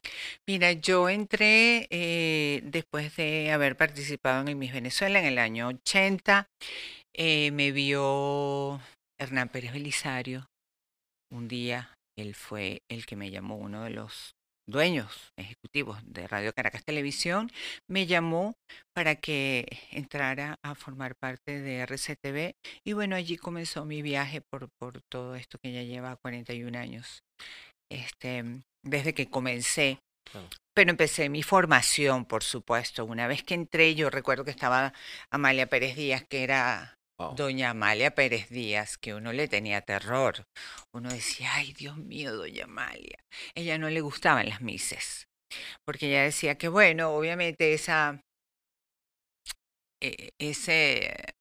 Mira, 0.49 0.73
yo 0.73 1.09
entré 1.09 1.87
eh, 1.90 2.61
después 2.64 3.14
de 3.16 3.52
haber 3.52 3.76
participado 3.76 4.43
en 4.43 4.49
el 4.49 4.57
Miss 4.57 4.73
Venezuela 4.73 5.21
en 5.21 5.26
el 5.26 5.38
año 5.38 5.69
80. 5.69 6.49
eh, 7.16 7.50
me 7.52 7.71
vio 7.71 8.81
Hernán 9.21 9.49
Pérez 9.49 9.73
Belisario 9.73 10.47
un 11.33 11.47
día. 11.49 11.95
Él 12.16 12.35
fue 12.35 12.83
el 12.90 13.07
que 13.07 13.16
me 13.16 13.31
llamó, 13.31 13.57
uno 13.57 13.85
de 13.85 13.90
los 13.90 14.34
dueños 14.66 15.33
ejecutivos 15.37 15.99
de 16.04 16.26
Radio 16.26 16.52
Caracas 16.52 16.85
Televisión, 16.85 17.50
me 17.88 18.06
llamó 18.06 18.54
para 18.94 19.16
que 19.16 19.66
entrara 19.90 20.59
a 20.62 20.75
formar 20.75 21.14
parte 21.16 21.61
de 21.61 21.80
RCTV 21.80 22.54
y 22.85 22.92
bueno, 22.92 23.16
allí 23.16 23.37
comenzó 23.37 23.85
mi 23.85 24.02
viaje 24.02 24.40
por, 24.40 24.68
por 24.80 25.00
todo 25.11 25.35
esto 25.35 25.59
que 25.62 25.73
ya 25.73 25.83
lleva 25.83 26.16
41 26.16 26.78
años. 26.78 27.23
Este, 27.90 28.62
desde 28.83 29.14
que 29.14 29.28
comencé 29.28 29.99
pero 30.75 30.90
empecé 30.90 31.28
mi 31.28 31.42
formación, 31.42 32.25
por 32.25 32.42
supuesto. 32.42 33.04
Una 33.04 33.26
vez 33.28 33.42
que 33.42 33.54
entré, 33.54 33.94
yo 33.94 34.11
recuerdo 34.11 34.44
que 34.44 34.50
estaba 34.50 34.92
Amalia 35.30 35.68
Pérez 35.68 35.97
Díaz, 35.97 36.25
que 36.28 36.42
era 36.42 36.99
doña 37.37 37.71
Amalia 37.71 38.14
Pérez 38.14 38.49
Díaz, 38.49 38.99
que 38.99 39.14
uno 39.14 39.33
le 39.33 39.49
tenía 39.49 39.80
terror. 39.83 40.47
Uno 40.92 41.11
decía, 41.11 41.54
ay, 41.54 41.73
Dios 41.73 41.97
mío, 41.97 42.35
doña 42.35 42.64
Amalia. 42.64 43.18
Ella 43.54 43.78
no 43.78 43.88
le 43.90 44.00
gustaban 44.00 44.49
las 44.49 44.61
mises, 44.61 45.26
porque 45.85 46.09
ella 46.09 46.23
decía 46.23 46.56
que, 46.56 46.68
bueno, 46.68 47.11
obviamente 47.11 47.75
esa, 47.75 48.21
e, 50.02 50.30
ese 50.38 51.35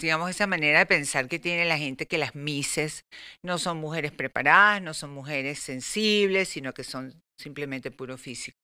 digamos, 0.00 0.30
esa 0.30 0.46
manera 0.46 0.78
de 0.80 0.86
pensar 0.86 1.28
que 1.28 1.38
tiene 1.38 1.64
la 1.66 1.78
gente 1.78 2.06
que 2.06 2.18
las 2.18 2.34
mises 2.34 3.04
no 3.44 3.58
son 3.58 3.78
mujeres 3.78 4.12
preparadas, 4.12 4.82
no 4.82 4.94
son 4.94 5.10
mujeres 5.10 5.58
sensibles, 5.58 6.48
sino 6.48 6.72
que 6.72 6.84
son 6.84 7.22
simplemente 7.38 7.90
puro 7.90 8.16
físico. 8.16 8.56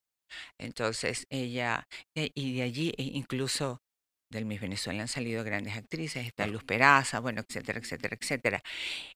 Entonces 0.59 1.27
ella, 1.31 1.87
eh, 2.17 2.31
y 2.35 2.57
de 2.57 2.63
allí 2.63 2.95
e 2.97 3.03
incluso 3.03 3.79
del 4.31 4.45
Miss 4.45 4.61
Venezuela 4.61 5.03
han 5.03 5.09
salido 5.09 5.45
grandes 5.45 5.77
actrices, 5.77 6.27
está 6.27 6.47
Luz 6.47 6.65
Peraza, 6.65 7.21
bueno, 7.21 7.43
etcétera, 7.47 7.79
etcétera, 7.79 8.17
etcétera. 8.21 8.63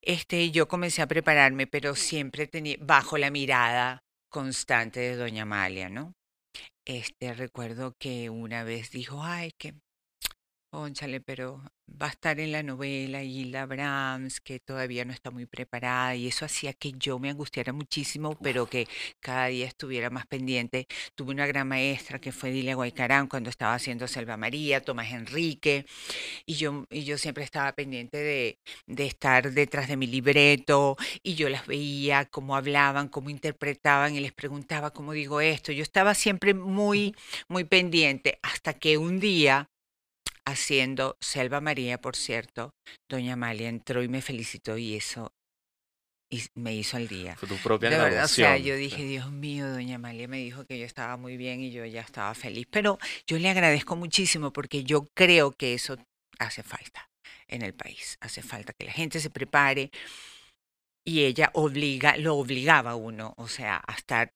Este, 0.01 0.51
yo 0.51 0.67
comencé 0.67 1.01
a 1.01 1.07
prepararme, 1.07 1.67
pero 1.67 1.95
siempre 1.95 2.47
tenía, 2.47 2.77
bajo 2.79 3.17
la 3.17 3.31
mirada 3.31 4.03
constante 4.29 4.99
de 5.01 5.15
Doña 5.15 5.43
Amalia, 5.43 5.89
¿no? 5.89 6.13
Este, 6.85 7.33
recuerdo 7.33 7.93
que 7.99 8.29
una 8.29 8.63
vez 8.63 8.91
dijo, 8.91 9.23
ay, 9.23 9.51
que 9.57 9.75
Conchale, 10.73 11.19
pero 11.19 11.61
va 12.01 12.07
a 12.07 12.09
estar 12.11 12.39
en 12.39 12.53
la 12.53 12.63
novela 12.63 13.21
Hilda 13.23 13.65
Brahms, 13.65 14.39
que 14.39 14.61
todavía 14.61 15.03
no 15.03 15.11
está 15.11 15.29
muy 15.29 15.45
preparada, 15.45 16.15
y 16.15 16.27
eso 16.27 16.45
hacía 16.45 16.71
que 16.71 16.93
yo 16.93 17.19
me 17.19 17.29
angustiara 17.29 17.73
muchísimo, 17.73 18.37
pero 18.41 18.67
que 18.67 18.87
cada 19.19 19.47
día 19.47 19.67
estuviera 19.67 20.09
más 20.09 20.27
pendiente. 20.27 20.87
Tuve 21.13 21.31
una 21.33 21.45
gran 21.45 21.67
maestra 21.67 22.19
que 22.19 22.31
fue 22.31 22.51
Dilia 22.51 22.75
Guaycarán 22.75 23.27
cuando 23.27 23.49
estaba 23.49 23.73
haciendo 23.73 24.07
Selva 24.07 24.37
María, 24.37 24.79
Tomás 24.81 25.11
Enrique, 25.11 25.85
y 26.45 26.53
yo, 26.55 26.85
y 26.89 27.03
yo 27.03 27.17
siempre 27.17 27.43
estaba 27.43 27.73
pendiente 27.73 28.17
de, 28.17 28.57
de 28.87 29.05
estar 29.07 29.51
detrás 29.51 29.89
de 29.89 29.97
mi 29.97 30.07
libreto, 30.07 30.95
y 31.21 31.35
yo 31.35 31.49
las 31.49 31.67
veía, 31.67 32.23
cómo 32.25 32.55
hablaban, 32.55 33.09
cómo 33.09 33.29
interpretaban, 33.29 34.15
y 34.15 34.21
les 34.21 34.31
preguntaba 34.31 34.91
cómo 34.91 35.11
digo 35.11 35.41
esto. 35.41 35.73
Yo 35.73 35.83
estaba 35.83 36.15
siempre 36.15 36.53
muy, 36.53 37.13
muy 37.49 37.65
pendiente, 37.65 38.39
hasta 38.41 38.73
que 38.73 38.97
un 38.97 39.19
día 39.19 39.67
haciendo 40.45 41.17
Selva 41.21 41.61
María, 41.61 41.99
por 41.99 42.15
cierto, 42.15 42.71
doña 43.09 43.33
Amalia 43.33 43.69
entró 43.69 44.03
y 44.03 44.07
me 44.07 44.21
felicitó 44.21 44.77
y 44.77 44.95
eso 44.95 45.31
y 46.31 46.43
me 46.55 46.73
hizo 46.73 46.97
al 46.97 47.07
día. 47.07 47.35
Fue 47.35 47.49
tu 47.49 47.57
propia 47.57 47.89
de 47.89 47.97
verdad, 47.97 48.23
o 48.23 48.27
sea, 48.27 48.57
yo 48.57 48.75
dije, 48.75 49.03
Dios 49.03 49.31
mío, 49.31 49.67
doña 49.69 49.95
Amalia 49.95 50.27
me 50.27 50.37
dijo 50.37 50.65
que 50.65 50.79
yo 50.79 50.85
estaba 50.85 51.17
muy 51.17 51.35
bien 51.35 51.61
y 51.61 51.71
yo 51.71 51.85
ya 51.85 52.01
estaba 52.01 52.33
feliz. 52.33 52.67
Pero 52.71 52.97
yo 53.27 53.37
le 53.37 53.49
agradezco 53.49 53.95
muchísimo 53.97 54.53
porque 54.53 54.83
yo 54.83 55.07
creo 55.13 55.51
que 55.51 55.73
eso 55.73 55.97
hace 56.39 56.63
falta 56.63 57.09
en 57.47 57.61
el 57.61 57.73
país. 57.73 58.17
Hace 58.21 58.41
falta 58.41 58.73
que 58.73 58.85
la 58.85 58.93
gente 58.93 59.19
se 59.19 59.29
prepare 59.29 59.91
y 61.05 61.23
ella 61.25 61.51
obliga, 61.53 62.15
lo 62.15 62.35
obligaba 62.37 62.91
a 62.91 62.95
uno, 62.95 63.33
o 63.37 63.47
sea, 63.47 63.83
a 63.85 63.93
estar 63.93 64.31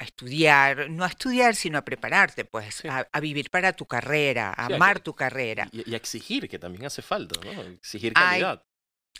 a 0.00 0.04
estudiar, 0.04 0.90
no 0.90 1.04
a 1.04 1.08
estudiar, 1.08 1.54
sino 1.56 1.78
a 1.78 1.84
prepararte, 1.84 2.44
pues, 2.44 2.84
a, 2.84 3.20
vivir 3.20 3.50
para 3.50 3.72
tu 3.72 3.86
carrera, 3.86 4.54
a 4.56 4.66
amar 4.66 5.00
tu 5.00 5.14
carrera. 5.14 5.68
Y, 5.72 5.92
a 5.92 5.96
exigir, 5.96 6.48
que 6.48 6.58
también 6.58 6.84
hace 6.86 7.02
falta, 7.02 7.40
¿no? 7.44 7.62
Exigir 7.62 8.12
calidad. 8.12 8.62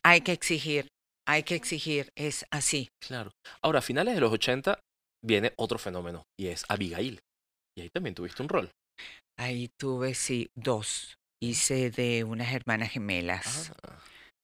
Hay, 0.04 0.20
que 0.20 0.32
exigir, 0.32 0.88
hay 1.26 1.42
que 1.42 1.56
exigir, 1.56 2.12
es 2.14 2.46
así. 2.50 2.90
Claro. 3.04 3.32
Ahora, 3.62 3.80
a 3.80 3.82
finales 3.82 4.14
de 4.14 4.20
los 4.20 4.32
80 4.32 4.78
viene 5.24 5.52
otro 5.56 5.78
fenómeno, 5.78 6.22
y 6.38 6.46
es 6.46 6.64
Abigail. 6.68 7.20
Y 7.76 7.82
ahí 7.82 7.90
también 7.90 8.14
tuviste 8.14 8.42
un 8.42 8.48
rol. 8.48 8.70
Ahí 9.38 9.70
tuve, 9.78 10.14
sí, 10.14 10.50
dos. 10.56 11.16
Hice 11.40 11.90
de 11.90 12.24
unas 12.24 12.52
hermanas 12.52 12.90
gemelas. 12.90 13.72
Ah. 13.82 14.00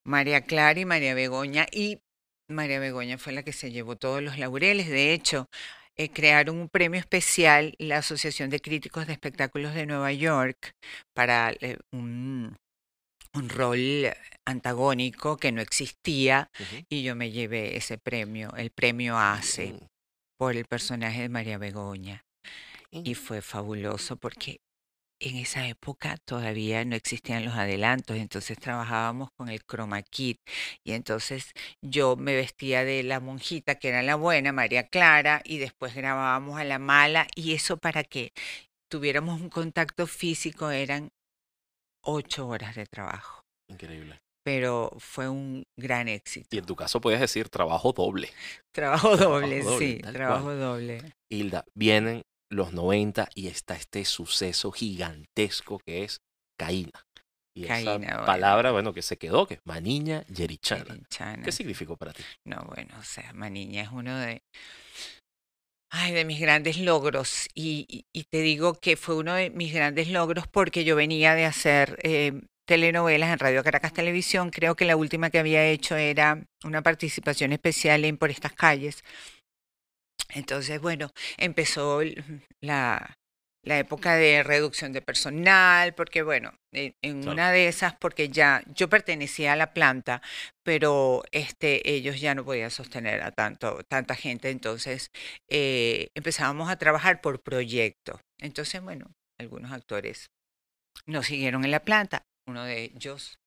María 0.07 0.43
Clara 0.43 0.79
y 0.79 0.85
María 0.85 1.15
Begoña. 1.15 1.67
Y 1.73 2.01
María 2.49 2.79
Begoña 2.79 3.19
fue 3.19 3.33
la 3.33 3.43
que 3.43 3.53
se 3.53 3.73
llevó 3.73 3.97
todos 3.97 4.23
los 4.23 4.39
laureles. 4.39 4.89
De 4.89 5.13
hecho, 5.13 5.49
eh, 5.97 6.11
crearon 6.11 6.57
un 6.57 6.69
premio 6.69 6.99
especial, 6.99 7.75
la 7.79 7.99
Asociación 7.99 8.51
de 8.51 8.61
Críticos 8.61 9.07
de 9.07 9.13
Espectáculos 9.13 9.75
de 9.75 9.87
Nueva 9.87 10.13
York, 10.13 10.75
para 11.15 11.53
eh, 11.61 11.79
un, 11.93 12.57
rol 13.33 14.13
antagónico 14.45 15.37
que 15.37 15.53
no 15.53 15.61
existía, 15.61 16.51
y 16.89 17.03
yo 17.03 17.17
me 17.17 17.31
llevé 17.31 17.77
ese 17.77 17.99
premio, 17.99 18.55
el 18.57 18.71
premio 18.71 19.19
ACE, 19.19 19.73
mm. 19.73 19.87
por 20.39 20.57
el 20.57 20.65
personaje 20.67 21.23
de 21.23 21.29
María 21.29 21.59
Begoña. 21.59 22.25
Y 22.91 23.15
fue 23.15 23.43
fabuloso 23.43 24.17
porque 24.17 24.61
en 25.25 25.37
esa 25.37 25.67
época 25.67 26.17
todavía 26.25 26.85
no 26.85 26.97
existían 26.97 27.45
los 27.45 27.55
adelantos, 27.55 28.17
entonces 28.17 28.59
trabajábamos 28.59 29.31
con 29.37 29.49
el 29.49 29.61
chroma 29.65 30.03
kit 30.03 30.39
y 30.85 30.93
entonces 30.93 31.53
yo 31.81 32.17
me 32.17 32.35
vestía 32.37 32.85
de 32.85 33.03
la 33.03 33.21
monjita 33.21 33.77
que 33.77 33.89
era 33.89 34.03
la 34.03 34.17
buena, 34.17 34.53
María 34.53 34.87
Clara, 34.89 35.41
y 35.45 35.59
después 35.59 35.95
grabábamos 35.95 36.61
a 36.61 36.65
la 36.65 36.79
mala 36.79 37.27
y 37.35 37.55
eso 37.55 37.79
para 37.79 38.05
que 38.05 38.33
tuviéramos 38.91 39.41
un 39.41 39.49
contacto 39.49 40.07
físico 40.07 40.71
eran 40.71 41.11
ocho 42.05 42.47
horas 42.49 42.77
de 42.77 42.87
trabajo. 42.87 43.43
Increíble. 43.71 44.21
Pero 44.45 44.93
fue 44.99 45.31
un 45.31 45.65
gran 45.75 46.07
éxito. 46.07 46.49
Y 46.55 46.59
en 46.59 46.67
tu 46.67 46.77
caso 46.77 47.01
puedes 47.01 47.19
decir 47.19 47.49
trabajo 47.49 47.93
doble. 47.93 48.29
Trabajo 48.75 49.17
doble, 49.17 49.63
sí, 49.79 50.01
trabajo 50.13 50.55
doble. 50.55 51.15
Hilda, 51.31 51.65
vienen 51.75 52.23
los 52.55 52.73
90 52.73 53.29
y 53.35 53.49
está 53.49 53.75
este 53.75 54.05
suceso 54.05 54.73
gigantesco 54.73 55.79
que 55.79 56.05
es 56.05 56.21
Caína. 56.59 57.05
Y 57.57 57.67
esa 57.67 58.25
palabra, 58.27 58.73
bueno, 58.73 58.93
que 58.93 59.03
se 59.03 59.17
quedó, 59.17 59.47
que 59.47 59.55
es 59.55 59.61
Maniña 59.65 60.25
Yerichana. 60.27 60.99
¿Qué 61.45 61.53
significó 61.53 61.97
para 61.97 62.13
ti? 62.13 62.25
No, 62.45 62.65
bueno, 62.75 62.95
o 62.99 63.05
sea, 63.05 63.33
Maniña 63.33 63.83
es 63.83 63.91
uno 63.93 64.19
de, 64.19 64.43
ay, 65.91 66.13
de 66.13 66.25
mis 66.25 66.41
grandes 66.41 66.79
logros. 66.79 67.49
Y, 67.55 68.07
y, 68.13 68.25
te 68.25 68.41
digo 68.41 68.75
que 68.75 68.97
fue 68.97 69.15
uno 69.15 69.35
de 69.35 69.51
mis 69.51 69.73
grandes 69.73 70.09
logros 70.09 70.49
porque 70.49 70.85
yo 70.85 70.97
venía 70.97 71.37
de 71.37 71.45
hacer 71.45 71.97
eh, 72.03 72.41
telenovelas 72.67 73.33
en 73.33 73.39
Radio 73.39 73.63
Caracas 73.63 73.93
Televisión. 73.93 74.51
Creo 74.51 74.75
que 74.75 74.85
la 74.85 74.97
última 74.97 75.31
que 75.31 75.39
había 75.39 75.65
hecho 75.65 75.95
era 75.95 76.45
una 76.65 76.83
participación 76.83 77.53
especial 77.53 78.05
en 78.05 78.17
Por 78.17 78.31
estas 78.31 78.53
calles, 78.53 79.05
entonces, 80.31 80.81
bueno, 80.81 81.11
empezó 81.37 82.01
la, 82.61 83.17
la 83.65 83.79
época 83.79 84.17
de 84.17 84.43
reducción 84.43 84.93
de 84.93 85.03
personal, 85.03 85.95
porque 85.95 86.23
bueno, 86.23 86.53
en, 86.73 87.29
una 87.29 87.51
de 87.51 87.69
esas, 87.69 87.95
porque 87.95 88.29
ya 88.29 88.63
yo 88.75 88.89
pertenecía 88.89 89.55
a 89.55 89.57
la 89.57 89.73
planta, 89.73 90.23
pero 90.63 91.23
este, 91.33 91.91
ellos 91.91 92.21
ya 92.21 92.35
no 92.35 92.45
podían 92.45 92.71
sostener 92.71 93.23
a 93.23 93.33
tanto, 93.33 93.83
tanta 93.89 94.15
gente, 94.15 94.51
entonces 94.51 95.11
eh, 95.49 96.09
empezábamos 96.15 96.69
a 96.69 96.77
trabajar 96.77 97.21
por 97.21 97.43
proyecto. 97.43 98.21
Entonces, 98.39 98.83
bueno, 98.83 99.11
algunos 99.39 99.73
actores 99.73 100.31
nos 101.07 101.27
siguieron 101.27 101.65
en 101.65 101.71
la 101.71 101.85
planta, 101.85 102.23
uno 102.47 102.65
de 102.65 102.85
ellos 102.85 103.39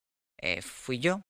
eh, 0.42 0.62
fui 0.62 1.00
yo. 1.00 1.22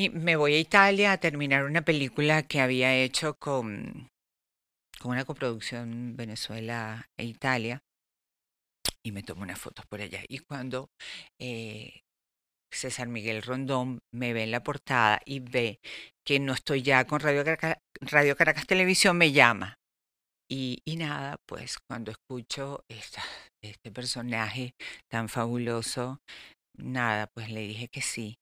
Y 0.00 0.10
me 0.10 0.36
voy 0.36 0.54
a 0.54 0.60
Italia 0.60 1.10
a 1.10 1.18
terminar 1.18 1.64
una 1.64 1.82
película 1.82 2.44
que 2.44 2.60
había 2.60 2.94
hecho 2.94 3.34
con, 3.34 4.08
con 5.00 5.10
una 5.10 5.24
coproducción 5.24 6.16
Venezuela 6.16 7.08
e 7.18 7.24
Italia. 7.24 7.82
Y 9.02 9.10
me 9.10 9.24
tomo 9.24 9.42
unas 9.42 9.58
fotos 9.58 9.86
por 9.86 10.00
allá. 10.00 10.20
Y 10.28 10.38
cuando 10.38 10.88
eh, 11.40 12.02
César 12.72 13.08
Miguel 13.08 13.42
Rondón 13.42 13.98
me 14.14 14.32
ve 14.32 14.44
en 14.44 14.52
la 14.52 14.62
portada 14.62 15.20
y 15.24 15.40
ve 15.40 15.80
que 16.24 16.38
no 16.38 16.52
estoy 16.52 16.82
ya 16.82 17.04
con 17.04 17.18
Radio 17.18 17.42
Caracas, 17.42 17.78
Radio 18.00 18.36
Caracas 18.36 18.68
Televisión, 18.68 19.18
me 19.18 19.32
llama. 19.32 19.80
Y, 20.48 20.78
y 20.84 20.94
nada, 20.94 21.38
pues 21.44 21.76
cuando 21.90 22.12
escucho 22.12 22.84
este 22.88 23.90
personaje 23.90 24.74
tan 25.10 25.28
fabuloso, 25.28 26.20
nada, 26.76 27.26
pues 27.34 27.50
le 27.50 27.62
dije 27.62 27.88
que 27.88 28.00
sí 28.00 28.38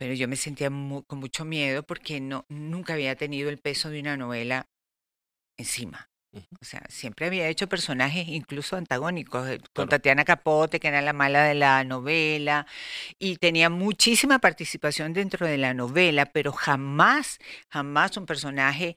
pero 0.00 0.14
yo 0.14 0.28
me 0.28 0.36
sentía 0.36 0.70
con 0.70 1.18
mucho 1.18 1.44
miedo 1.44 1.82
porque 1.82 2.22
no, 2.22 2.46
nunca 2.48 2.94
había 2.94 3.16
tenido 3.16 3.50
el 3.50 3.58
peso 3.58 3.90
de 3.90 4.00
una 4.00 4.16
novela 4.16 4.66
encima. 5.58 6.08
O 6.32 6.64
sea, 6.64 6.82
siempre 6.88 7.26
había 7.26 7.48
hecho 7.48 7.68
personajes 7.68 8.26
incluso 8.28 8.76
antagónicos, 8.76 9.46
eh, 9.46 9.60
con 9.74 9.90
Tatiana 9.90 10.24
Capote, 10.24 10.80
que 10.80 10.88
era 10.88 11.02
la 11.02 11.12
mala 11.12 11.44
de 11.44 11.54
la 11.54 11.84
novela, 11.84 12.66
y 13.18 13.36
tenía 13.36 13.68
muchísima 13.68 14.38
participación 14.38 15.12
dentro 15.12 15.46
de 15.46 15.58
la 15.58 15.74
novela, 15.74 16.24
pero 16.24 16.52
jamás, 16.52 17.38
jamás 17.68 18.16
un 18.16 18.24
personaje 18.24 18.96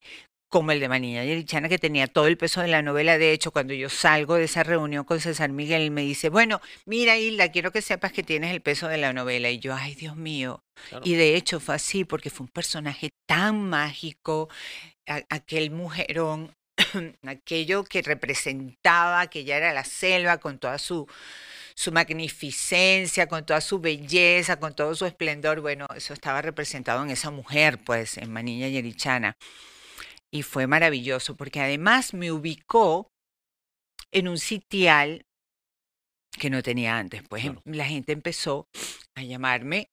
como 0.54 0.72
el 0.72 0.80
de 0.80 0.88
Manilla 0.88 1.24
Yerichana, 1.24 1.68
que 1.68 1.80
tenía 1.80 2.06
todo 2.06 2.28
el 2.28 2.38
peso 2.38 2.62
de 2.62 2.68
la 2.68 2.84
novela. 2.84 3.18
De 3.18 3.32
hecho, 3.32 3.50
cuando 3.50 3.74
yo 3.74 3.90
salgo 3.90 4.36
de 4.36 4.44
esa 4.44 4.62
reunión 4.62 5.04
con 5.04 5.20
César 5.20 5.50
Miguel, 5.50 5.90
me 5.90 6.04
dice, 6.04 6.30
bueno, 6.30 6.62
mira 6.86 7.18
Hilda, 7.18 7.52
quiero 7.52 7.72
que 7.72 7.82
sepas 7.82 8.12
que 8.12 8.22
tienes 8.22 8.52
el 8.52 8.62
peso 8.62 8.88
de 8.88 9.00
la 9.00 9.14
novela. 9.14 9.50
Y 9.50 9.58
yo, 9.58 9.74
ay 9.74 9.96
Dios 9.96 10.16
mío. 10.16 10.64
Y 11.04 11.16
de 11.16 11.36
hecho 11.36 11.60
fue 11.60 11.74
así, 11.74 12.06
porque 12.06 12.30
fue 12.30 12.46
un 12.46 12.52
personaje 12.52 13.10
tan 13.26 13.68
mágico, 13.68 14.48
aquel 15.08 15.72
mujerón, 15.72 16.56
aquello 17.26 17.84
que 17.84 18.04
representaba, 18.04 19.26
que 19.32 19.46
ya 19.46 19.58
era 19.58 19.74
la 19.74 19.84
selva 19.84 20.38
con 20.38 20.60
toda 20.60 20.78
su 20.78 21.08
su 21.74 21.92
magnificencia, 21.92 23.26
con 23.26 23.44
toda 23.44 23.60
su 23.60 23.80
belleza, 23.80 24.60
con 24.60 24.76
todo 24.76 24.94
su 24.94 25.08
esplendor. 25.08 25.62
Bueno, 25.62 25.88
eso 25.96 26.14
estaba 26.14 26.44
representado 26.44 27.04
en 27.04 27.10
esa 27.10 27.32
mujer, 27.32 27.80
pues, 27.84 28.18
en 28.20 28.32
Manilla 28.32 28.68
Yerichana 28.68 29.36
y 30.34 30.42
fue 30.42 30.66
maravilloso 30.66 31.38
porque 31.38 31.62
además 31.62 32.14
me 32.16 32.32
ubicó 32.32 33.12
en 34.12 34.28
un 34.28 34.40
sitial 34.40 35.26
que 36.40 36.50
no 36.50 36.64
tenía 36.64 36.98
antes. 36.98 37.22
Pues 37.30 37.46
em, 37.46 37.60
la 37.66 37.86
gente 37.86 38.12
empezó 38.12 38.68
a 39.16 39.22
llamarme 39.22 39.92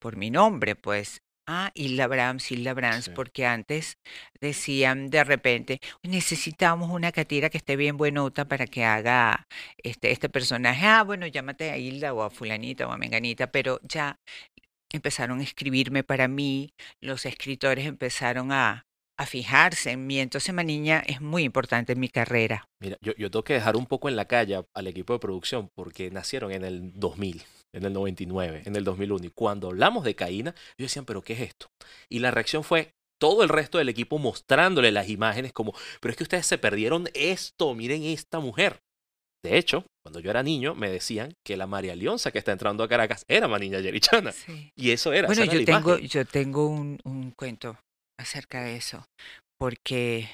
por 0.00 0.16
mi 0.16 0.30
nombre, 0.30 0.74
pues. 0.74 1.22
Ah, 1.48 1.70
Hilda 1.74 2.08
Brahms, 2.08 2.50
Hilda 2.50 2.74
Brahms, 2.74 3.08
porque 3.10 3.46
antes 3.46 3.98
decían 4.40 5.10
de 5.10 5.22
repente, 5.22 5.78
necesitamos 6.02 6.90
una 6.90 7.12
catira 7.12 7.50
que 7.50 7.58
esté 7.58 7.76
bien 7.76 7.96
buenota 7.96 8.48
para 8.48 8.66
que 8.66 8.84
haga 8.84 9.46
este, 9.78 10.10
este 10.10 10.28
personaje. 10.28 10.84
Ah, 10.84 11.04
bueno, 11.04 11.28
llámate 11.28 11.70
a 11.70 11.78
Hilda 11.78 12.12
o 12.14 12.24
a 12.24 12.30
fulanita 12.30 12.88
o 12.88 12.90
a 12.90 12.98
menganita, 12.98 13.52
pero 13.52 13.78
ya 13.84 14.18
empezaron 14.92 15.38
a 15.38 15.44
escribirme 15.44 16.02
para 16.02 16.26
mí, 16.26 16.74
los 17.00 17.26
escritores 17.26 17.86
empezaron 17.86 18.50
a, 18.50 18.85
a 19.16 19.26
fijarse 19.26 19.90
en 19.92 20.06
mí. 20.06 20.20
Entonces, 20.20 20.54
niña 20.54 21.02
es 21.06 21.20
muy 21.20 21.44
importante 21.44 21.92
en 21.92 22.00
mi 22.00 22.08
carrera. 22.08 22.68
Mira, 22.80 22.96
yo, 23.00 23.14
yo 23.16 23.30
tengo 23.30 23.44
que 23.44 23.54
dejar 23.54 23.76
un 23.76 23.86
poco 23.86 24.08
en 24.08 24.16
la 24.16 24.26
calle 24.26 24.62
al 24.74 24.86
equipo 24.86 25.12
de 25.12 25.18
producción 25.18 25.70
porque 25.74 26.10
nacieron 26.10 26.52
en 26.52 26.64
el 26.64 26.92
2000, 26.98 27.42
en 27.72 27.84
el 27.84 27.92
99, 27.92 28.62
en 28.64 28.76
el 28.76 28.84
2001. 28.84 29.26
Y 29.26 29.30
cuando 29.30 29.68
hablamos 29.68 30.04
de 30.04 30.14
Caína, 30.14 30.50
ellos 30.78 30.90
decían, 30.90 31.04
¿pero 31.04 31.22
qué 31.22 31.34
es 31.34 31.40
esto? 31.40 31.68
Y 32.08 32.18
la 32.18 32.30
reacción 32.30 32.64
fue 32.64 32.92
todo 33.18 33.42
el 33.42 33.48
resto 33.48 33.78
del 33.78 33.88
equipo 33.88 34.18
mostrándole 34.18 34.92
las 34.92 35.08
imágenes 35.08 35.52
como, 35.52 35.74
pero 36.00 36.10
es 36.10 36.16
que 36.16 36.24
ustedes 36.24 36.46
se 36.46 36.58
perdieron 36.58 37.08
esto, 37.14 37.74
miren 37.74 38.02
esta 38.02 38.40
mujer. 38.40 38.80
De 39.42 39.56
hecho, 39.56 39.84
cuando 40.02 40.18
yo 40.18 40.30
era 40.30 40.42
niño, 40.42 40.74
me 40.74 40.90
decían 40.90 41.32
que 41.44 41.56
la 41.56 41.66
María 41.66 41.94
Leonza 41.94 42.32
que 42.32 42.38
está 42.38 42.52
entrando 42.52 42.82
a 42.82 42.88
Caracas 42.88 43.24
era 43.28 43.46
Maniña 43.46 43.80
Yerichana. 43.80 44.34
Y 44.74 44.90
eso 44.90 45.12
era. 45.12 45.28
Bueno, 45.28 45.44
yo, 45.44 45.64
tengo, 45.64 45.98
yo 45.98 46.24
tengo 46.24 46.66
un, 46.66 46.98
un 47.04 47.30
cuento 47.30 47.78
acerca 48.18 48.62
de 48.62 48.76
eso, 48.76 49.06
porque 49.58 50.28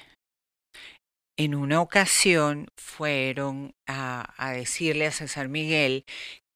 en 1.37 1.55
una 1.55 1.81
ocasión 1.81 2.67
fueron 2.77 3.73
a, 3.87 4.33
a 4.37 4.51
decirle 4.51 5.07
a 5.07 5.11
César 5.11 5.49
Miguel 5.49 6.05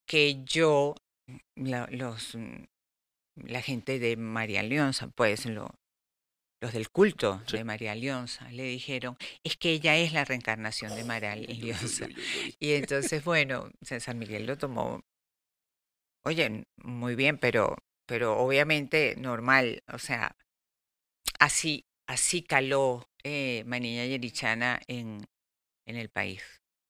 que 0.07 0.43
yo, 0.45 0.95
la, 1.55 1.87
los, 1.91 2.35
mm, 2.35 2.63
la 3.45 3.61
gente 3.61 3.99
de 3.99 4.17
María 4.17 4.63
Leonza, 4.63 5.07
pues 5.07 5.45
lo, 5.45 5.75
los 6.61 6.73
del 6.73 6.89
culto 6.89 7.41
de 7.51 7.63
María 7.63 7.93
Leonza, 7.95 8.49
le 8.51 8.63
dijeron, 8.63 9.17
es 9.43 9.57
que 9.57 9.71
ella 9.71 9.95
es 9.97 10.13
la 10.13 10.25
reencarnación 10.25 10.95
de 10.95 11.03
María 11.03 11.35
Leonza. 11.35 12.07
Y 12.59 12.73
entonces, 12.73 13.23
bueno, 13.23 13.69
César 13.81 14.15
Miguel 14.15 14.45
lo 14.45 14.57
tomó, 14.57 15.01
oye, 16.25 16.63
muy 16.77 17.15
bien, 17.15 17.37
pero, 17.37 17.77
pero 18.07 18.37
obviamente 18.37 19.15
normal, 19.17 19.83
o 19.91 19.99
sea, 19.99 20.35
así, 21.39 21.85
así 22.07 22.41
caló 22.41 23.07
eh, 23.23 23.63
Manilla 23.65 24.05
Yerichana 24.05 24.79
en, 24.87 25.25
en 25.87 25.95
el 25.95 26.09
país. 26.09 26.43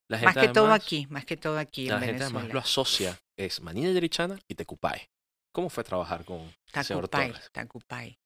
más 0.10 0.36
que 0.36 0.50
todo 0.50 0.74
aquí, 0.74 1.08
más 1.10 1.25
que 1.25 1.38
todo 1.38 1.58
aquí. 1.58 1.88
La 1.88 2.00
gente 2.00 2.24
además 2.24 2.50
lo 2.50 2.60
asocia, 2.60 3.18
es 3.38 3.62
Manilla 3.62 3.91
Yerichana 3.91 4.39
y 4.48 4.56
Tecupay. 4.56 5.08
¿Cómo 5.54 5.69
fue 5.69 5.84
trabajar 5.84 6.24
con 6.24 6.54
Tacupay, 6.72 7.34
Tacupay. 7.52 8.19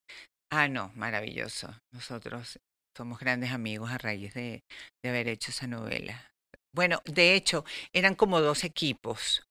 Ah, 0.52 0.68
no, 0.68 0.92
maravilloso. 0.96 1.74
Nosotros 1.94 2.60
somos 2.98 3.20
grandes 3.20 3.52
amigos 3.52 3.90
a 3.90 3.98
raíz 3.98 4.34
de, 4.34 4.66
de 5.02 5.10
haber 5.10 5.30
hecho 5.30 5.52
esa 5.52 5.66
novela. 5.66 6.34
Bueno, 6.76 7.02
de 7.06 7.36
hecho, 7.36 7.64
eran 7.94 8.16
como 8.16 8.42
dos 8.42 8.66
equipos 8.66 9.48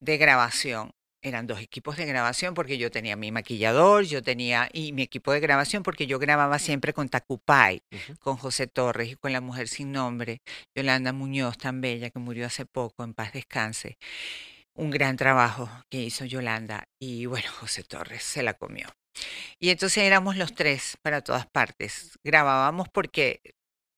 de 0.00 0.16
grabación 0.16 0.92
eran 1.22 1.46
dos 1.46 1.60
equipos 1.60 1.96
de 1.96 2.04
grabación 2.04 2.54
porque 2.54 2.78
yo 2.78 2.90
tenía 2.90 3.16
mi 3.16 3.30
maquillador, 3.32 4.04
yo 4.04 4.22
tenía 4.22 4.68
y 4.72 4.92
mi 4.92 5.02
equipo 5.02 5.32
de 5.32 5.40
grabación 5.40 5.82
porque 5.82 6.06
yo 6.06 6.18
grababa 6.18 6.58
siempre 6.58 6.92
con 6.92 7.08
Tacupay, 7.08 7.82
con 8.18 8.36
José 8.36 8.66
Torres 8.66 9.12
y 9.12 9.16
con 9.16 9.32
la 9.32 9.40
mujer 9.40 9.68
sin 9.68 9.92
nombre, 9.92 10.42
Yolanda 10.74 11.12
Muñoz, 11.12 11.56
tan 11.58 11.80
bella 11.80 12.10
que 12.10 12.18
murió 12.18 12.46
hace 12.46 12.66
poco, 12.66 13.04
en 13.04 13.14
paz 13.14 13.32
descanse. 13.32 13.98
Un 14.74 14.90
gran 14.90 15.16
trabajo 15.16 15.70
que 15.88 16.02
hizo 16.02 16.24
Yolanda 16.24 16.88
y 16.98 17.26
bueno, 17.26 17.48
José 17.60 17.84
Torres 17.84 18.22
se 18.22 18.42
la 18.42 18.54
comió. 18.54 18.88
Y 19.58 19.70
entonces 19.70 20.04
éramos 20.04 20.36
los 20.36 20.54
tres 20.54 20.96
para 21.02 21.20
todas 21.20 21.46
partes. 21.46 22.18
Grabábamos 22.24 22.88
porque 22.88 23.54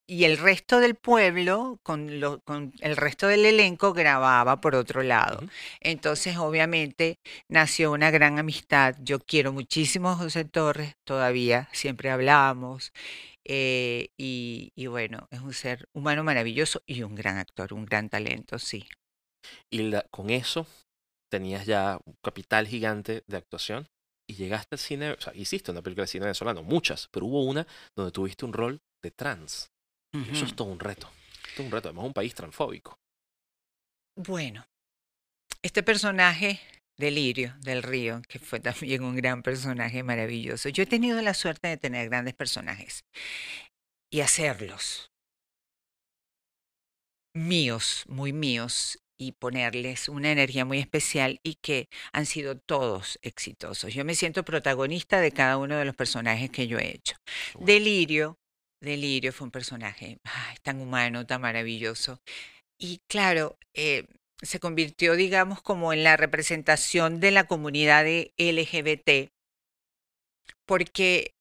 y 0.07 0.25
el 0.25 0.39
resto 0.39 0.81
del 0.81 0.95
pueblo, 0.97 1.79
con, 1.83 2.21
lo, 2.21 2.41
con, 2.41 2.73
el 2.81 2.97
resto 2.97 3.27
del 3.27 3.47
elenco, 3.47 3.93
grababa 3.93 4.61
por 4.61 4.75
otro 4.75 5.03
lado. 5.03 5.41
Entonces, 5.81 6.37
obviamente, 6.37 7.19
nació 7.49 7.93
una 7.93 8.11
gran 8.11 8.39
amistad. 8.39 8.97
Yo 9.01 9.21
quiero 9.21 9.53
muchísimo 9.53 10.11
a 10.11 10.17
José 10.17 10.45
Torres, 10.45 10.95
todavía, 11.05 11.69
siempre 11.73 12.11
hablamos. 12.11 12.93
Eh, 13.45 14.09
y, 14.19 14.73
y, 14.75 14.87
bueno, 14.87 15.29
es 15.31 15.41
un 15.41 15.53
ser 15.53 15.89
humano 15.93 16.25
maravilloso 16.25 16.83
y 16.87 17.03
un 17.03 17.15
gran 17.15 17.39
actor, 17.39 17.73
un 17.73 17.85
gran 17.85 18.09
talento, 18.09 18.59
sí. 18.59 18.87
Y 19.71 19.93
con 20.11 20.31
eso 20.31 20.67
tenías 21.31 21.67
ya 21.67 21.99
un 22.05 22.15
capital 22.23 22.67
gigante 22.67 23.25
de 23.27 23.37
actuación 23.37 23.89
y 24.27 24.35
llegaste 24.35 24.77
al 24.77 24.79
cine, 24.79 25.11
o 25.13 25.21
sea, 25.21 25.35
hiciste 25.35 25.71
una 25.71 25.83
película 25.83 26.05
de 26.05 26.09
cine 26.09 26.25
venezolano, 26.25 26.63
muchas, 26.63 27.09
pero 27.11 27.27
hubo 27.27 27.45
una 27.45 27.67
donde 27.97 28.13
tuviste 28.13 28.45
un 28.45 28.53
rol 28.53 28.81
de 29.03 29.11
trans. 29.11 29.74
Eso 30.31 30.45
es 30.45 30.55
todo 30.55 30.69
un 30.69 30.79
reto. 30.79 31.11
Todo 31.57 31.67
un 31.67 31.73
reto. 31.73 31.89
Además, 31.89 32.07
un 32.07 32.13
país 32.13 32.35
transfóbico. 32.35 32.99
Bueno, 34.17 34.65
este 35.63 35.83
personaje 35.83 36.61
Delirio 36.97 37.57
del 37.61 37.83
Río, 37.83 38.23
que 38.29 38.39
fue 38.39 38.61
también 38.61 39.03
un 39.03 39.17
gran 39.17 39.43
personaje 39.43 40.03
maravilloso. 40.03 40.69
Yo 40.69 40.85
he 40.85 40.87
tenido 40.87 41.21
la 41.23 41.35
suerte 41.35 41.69
de 41.69 41.77
tener 41.77 42.09
grandes 42.09 42.35
personajes 42.35 43.05
y 44.11 44.21
hacerlos 44.21 45.11
míos, 47.35 48.05
muy 48.07 48.33
míos, 48.33 48.99
y 49.17 49.33
ponerles 49.33 50.09
una 50.09 50.33
energía 50.33 50.65
muy 50.65 50.79
especial 50.79 51.41
y 51.43 51.55
que 51.57 51.89
han 52.13 52.27
sido 52.27 52.59
todos 52.59 53.19
exitosos. 53.23 53.95
Yo 53.95 54.05
me 54.05 54.15
siento 54.15 54.45
protagonista 54.45 55.21
de 55.21 55.33
cada 55.33 55.57
uno 55.57 55.77
de 55.77 55.85
los 55.85 55.95
personajes 55.95 56.51
que 56.51 56.67
yo 56.67 56.79
he 56.79 56.95
hecho. 56.95 57.17
Delirio 57.61 58.39
Delirio 58.85 59.33
fue 59.33 59.47
un 59.47 59.51
personaje 59.51 60.19
tan 60.63 60.81
humano, 60.81 61.27
tan 61.27 61.41
maravilloso. 61.41 62.21
Y 62.79 63.01
claro, 63.09 63.57
eh, 63.75 64.07
se 64.43 64.61
convirtió, 64.61 65.17
digamos, 65.17 65.63
como 65.63 65.93
en 65.93 66.05
la 66.05 66.17
representación 66.17 67.21
de 67.21 67.31
la 67.31 67.45
comunidad 67.45 68.05
de 68.05 68.33
LGBT, 68.37 69.31
porque 70.67 71.33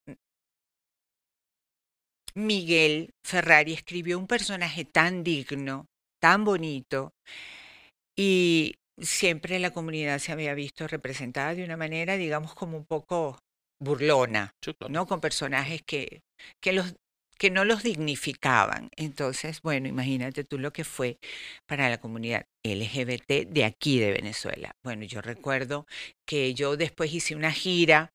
Miguel 2.36 3.12
Ferrari 3.26 3.74
escribió 3.74 4.18
un 4.18 4.28
personaje 4.28 4.86
tan 4.86 5.24
digno, 5.24 5.88
tan 6.20 6.44
bonito, 6.46 7.14
y 8.18 8.76
siempre 9.00 9.60
la 9.60 9.72
comunidad 9.72 10.20
se 10.20 10.32
había 10.32 10.54
visto 10.54 10.88
representada 10.88 11.56
de 11.56 11.64
una 11.64 11.78
manera, 11.78 12.18
digamos, 12.18 12.54
como 12.54 12.78
un 12.78 12.86
poco 12.86 13.40
burlona, 13.80 14.52
¿no? 14.90 15.06
Con 15.08 15.20
personajes 15.20 15.82
que, 15.86 16.22
que 16.62 16.74
los 16.74 16.96
que 17.38 17.50
no 17.52 17.66
los 17.66 17.84
dignificaban. 17.84 18.90
Entonces, 18.96 19.62
bueno, 19.62 19.88
imagínate 19.88 20.44
tú 20.44 20.60
lo 20.60 20.74
que 20.74 20.84
fue 20.84 21.20
para 21.66 21.90
la 21.90 22.00
comunidad 22.00 22.46
LGBT 22.64 23.48
de 23.50 23.66
aquí 23.66 24.00
de 24.00 24.12
Venezuela. 24.12 24.76
Bueno, 24.84 25.04
yo 25.06 25.22
recuerdo 25.22 25.86
que 26.26 26.54
yo 26.54 26.78
después 26.78 27.14
hice 27.14 27.36
una 27.36 27.52
gira 27.52 28.14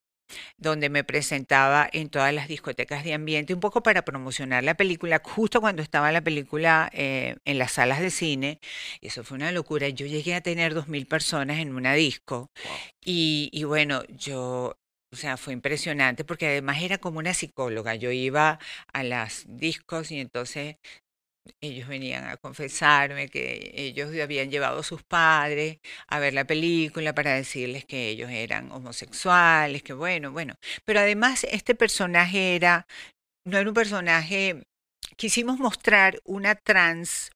donde 0.56 0.90
me 0.90 1.04
presentaba 1.04 1.88
en 1.92 2.10
todas 2.10 2.32
las 2.34 2.48
discotecas 2.48 3.04
de 3.04 3.14
ambiente, 3.14 3.54
un 3.54 3.60
poco 3.60 3.82
para 3.82 4.04
promocionar 4.04 4.64
la 4.64 4.74
película, 4.74 5.20
justo 5.24 5.60
cuando 5.60 5.82
estaba 5.82 6.12
la 6.12 6.20
película 6.20 6.90
eh, 6.92 7.36
en 7.44 7.58
las 7.58 7.72
salas 7.72 8.00
de 8.00 8.10
cine. 8.10 8.60
Eso 9.00 9.24
fue 9.24 9.36
una 9.36 9.52
locura. 9.52 9.88
Yo 9.88 10.06
llegué 10.06 10.34
a 10.34 10.40
tener 10.42 10.74
dos 10.74 10.88
mil 10.88 11.06
personas 11.06 11.58
en 11.58 11.74
una 11.74 11.94
disco. 11.94 12.50
Y, 13.04 13.50
y 13.52 13.64
bueno, 13.64 14.02
yo 14.08 14.76
o 15.12 15.16
sea, 15.16 15.36
fue 15.36 15.52
impresionante 15.54 16.24
porque 16.24 16.46
además 16.48 16.82
era 16.82 16.98
como 16.98 17.18
una 17.18 17.34
psicóloga. 17.34 17.94
Yo 17.94 18.10
iba 18.10 18.58
a 18.92 19.02
las 19.02 19.44
discos 19.48 20.10
y 20.10 20.20
entonces 20.20 20.76
ellos 21.60 21.88
venían 21.88 22.24
a 22.24 22.36
confesarme 22.36 23.28
que 23.28 23.72
ellos 23.74 24.10
habían 24.22 24.50
llevado 24.50 24.80
a 24.80 24.82
sus 24.82 25.02
padres 25.02 25.78
a 26.08 26.18
ver 26.18 26.34
la 26.34 26.46
película 26.46 27.14
para 27.14 27.34
decirles 27.34 27.84
que 27.86 28.08
ellos 28.08 28.30
eran 28.30 28.70
homosexuales, 28.72 29.82
que 29.82 29.94
bueno, 29.94 30.32
bueno. 30.32 30.54
Pero 30.84 31.00
además 31.00 31.44
este 31.50 31.74
personaje 31.74 32.56
era 32.56 32.86
no 33.44 33.58
era 33.58 33.68
un 33.70 33.74
personaje, 33.74 34.66
quisimos 35.16 35.58
mostrar 35.58 36.20
una 36.24 36.54
trans 36.54 37.30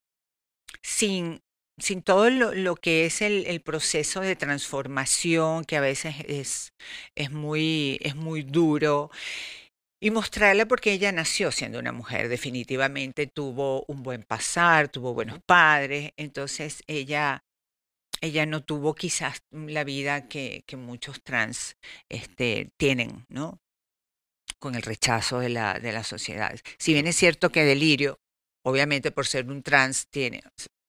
sin, 0.83 1.43
sin 1.79 2.03
todo 2.03 2.31
lo, 2.31 2.77
que 2.77 3.07
es 3.07 3.23
el, 3.23 3.61
proceso 3.63 4.21
de 4.21 4.37
transformación, 4.37 5.65
que 5.65 5.77
a 5.77 5.81
veces 5.81 6.17
es, 6.27 6.73
es, 7.17 7.31
muy, 7.31 7.99
es 8.03 8.15
muy 8.15 8.43
duro, 8.43 9.11
y 10.01 10.11
mostrarla 10.11 10.67
porque 10.67 10.93
ella 10.93 11.13
nació 11.13 11.53
siendo 11.53 11.79
una 11.79 11.93
mujer, 11.93 12.29
definitivamente 12.29 13.27
tuvo 13.27 13.85
un 13.87 14.03
buen 14.03 14.23
pasar, 14.25 14.89
tuvo 14.89 15.15
buenos 15.15 15.41
padres, 15.47 16.13
entonces 16.17 16.83
ella, 16.89 17.45
ella 18.21 18.47
no 18.47 18.63
tuvo 18.63 18.95
quizás 18.95 19.43
la 19.51 19.85
vida 19.85 20.29
que, 20.29 20.65
que 20.67 20.77
muchos 20.77 21.23
trans 21.23 21.77
este, 22.09 22.71
tienen, 22.77 23.27
¿no? 23.29 23.61
con 24.63 24.77
el 24.77 24.83
rechazo 24.83 25.41
de 25.41 25.49
la, 25.49 25.75
de 25.81 25.93
la 25.93 26.05
sociedad. 26.05 26.59
Si 26.79 26.93
bien 26.93 27.09
es 27.09 27.17
cierto 27.17 27.51
que 27.51 27.65
Delirio, 27.65 28.21
obviamente 28.65 29.11
por 29.11 29.27
ser 29.27 29.51
un 29.51 29.63
trans, 29.63 30.07
tiene, 30.07 30.41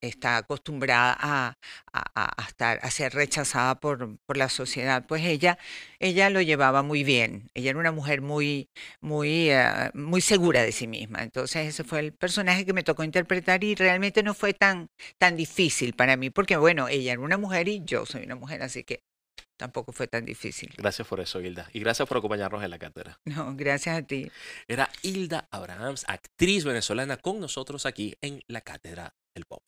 está 0.07 0.37
acostumbrada 0.37 1.15
a, 1.19 1.57
a, 1.93 2.45
estar, 2.47 2.79
a 2.81 2.91
ser 2.91 3.13
rechazada 3.13 3.79
por, 3.79 4.17
por, 4.25 4.37
la 4.37 4.49
sociedad, 4.49 5.05
pues 5.07 5.23
ella, 5.25 5.57
ella 5.99 6.29
lo 6.29 6.41
llevaba 6.41 6.83
muy 6.83 7.03
bien. 7.03 7.49
Ella 7.53 7.71
era 7.71 7.79
una 7.79 7.91
mujer 7.91 8.21
muy, 8.21 8.69
muy, 9.01 9.49
eh, 9.49 9.91
muy 9.93 10.21
segura 10.21 10.61
de 10.63 10.71
sí 10.71 10.87
misma. 10.87 11.23
Entonces 11.23 11.67
ese 11.67 11.83
fue 11.83 11.99
el 11.99 12.13
personaje 12.13 12.65
que 12.65 12.73
me 12.73 12.83
tocó 12.83 13.03
interpretar 13.03 13.63
y 13.63 13.75
realmente 13.75 14.23
no 14.23 14.33
fue 14.33 14.53
tan, 14.53 14.89
tan 15.17 15.35
difícil 15.35 15.93
para 15.93 16.17
mí, 16.17 16.29
porque 16.29 16.57
bueno, 16.57 16.87
ella 16.87 17.13
era 17.13 17.21
una 17.21 17.37
mujer 17.37 17.67
y 17.67 17.83
yo 17.85 18.05
soy 18.05 18.23
una 18.23 18.35
mujer, 18.35 18.61
así 18.63 18.83
que 18.83 19.03
tampoco 19.57 19.93
fue 19.93 20.07
tan 20.07 20.25
difícil. 20.25 20.73
Gracias 20.77 21.07
por 21.07 21.19
eso, 21.19 21.39
Hilda. 21.39 21.69
Y 21.73 21.79
gracias 21.79 22.07
por 22.07 22.17
acompañarnos 22.17 22.63
en 22.63 22.69
la 22.69 22.79
cátedra. 22.79 23.19
No, 23.25 23.55
gracias 23.55 23.97
a 23.97 24.01
ti. 24.03 24.29
Era 24.67 24.89
Hilda 25.01 25.47
Abrahams, 25.49 26.05
actriz 26.07 26.65
venezolana, 26.65 27.17
con 27.17 27.39
nosotros 27.39 27.85
aquí 27.85 28.15
en 28.21 28.43
la 28.47 28.61
cátedra 28.61 29.15
del 29.33 29.45
pop. 29.45 29.63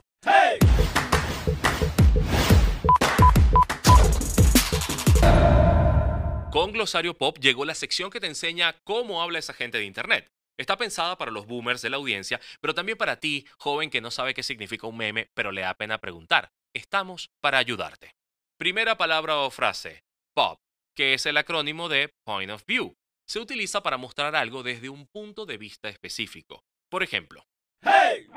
Con 6.51 6.71
Glosario 6.71 7.13
Pop 7.15 7.37
llegó 7.39 7.65
la 7.65 7.75
sección 7.75 8.09
que 8.09 8.21
te 8.21 8.27
enseña 8.27 8.77
cómo 8.85 9.21
habla 9.21 9.39
esa 9.39 9.53
gente 9.53 9.77
de 9.77 9.83
Internet. 9.83 10.31
Está 10.57 10.77
pensada 10.77 11.17
para 11.17 11.31
los 11.31 11.47
boomers 11.47 11.81
de 11.81 11.89
la 11.89 11.97
audiencia, 11.97 12.39
pero 12.61 12.73
también 12.73 12.97
para 12.97 13.19
ti, 13.19 13.45
joven 13.57 13.89
que 13.89 13.99
no 13.99 14.09
sabe 14.09 14.33
qué 14.33 14.41
significa 14.41 14.87
un 14.87 14.95
meme, 14.95 15.29
pero 15.33 15.51
le 15.51 15.61
da 15.61 15.73
pena 15.73 15.99
preguntar. 15.99 16.53
Estamos 16.73 17.29
para 17.41 17.57
ayudarte. 17.57 18.15
Primera 18.57 18.97
palabra 18.97 19.35
o 19.39 19.51
frase, 19.51 20.05
POP, 20.33 20.57
que 20.95 21.13
es 21.13 21.25
el 21.25 21.35
acrónimo 21.35 21.89
de 21.89 22.13
Point 22.23 22.51
of 22.51 22.65
View. 22.65 22.95
Se 23.27 23.39
utiliza 23.39 23.83
para 23.83 23.97
mostrar 23.97 24.35
algo 24.35 24.63
desde 24.63 24.87
un 24.87 25.07
punto 25.07 25.45
de 25.45 25.57
vista 25.57 25.89
específico. 25.89 26.63
Por 26.89 27.03
ejemplo, 27.03 27.43
¡Hey! 27.81 28.27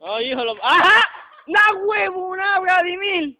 ¡Ay, 0.00 0.30
hijo! 0.30 0.40
¡Ajá! 0.62 1.08
¡Na 1.46 1.60
huevo, 1.82 2.28
una 2.28 2.60
Vladimir! 2.60 3.36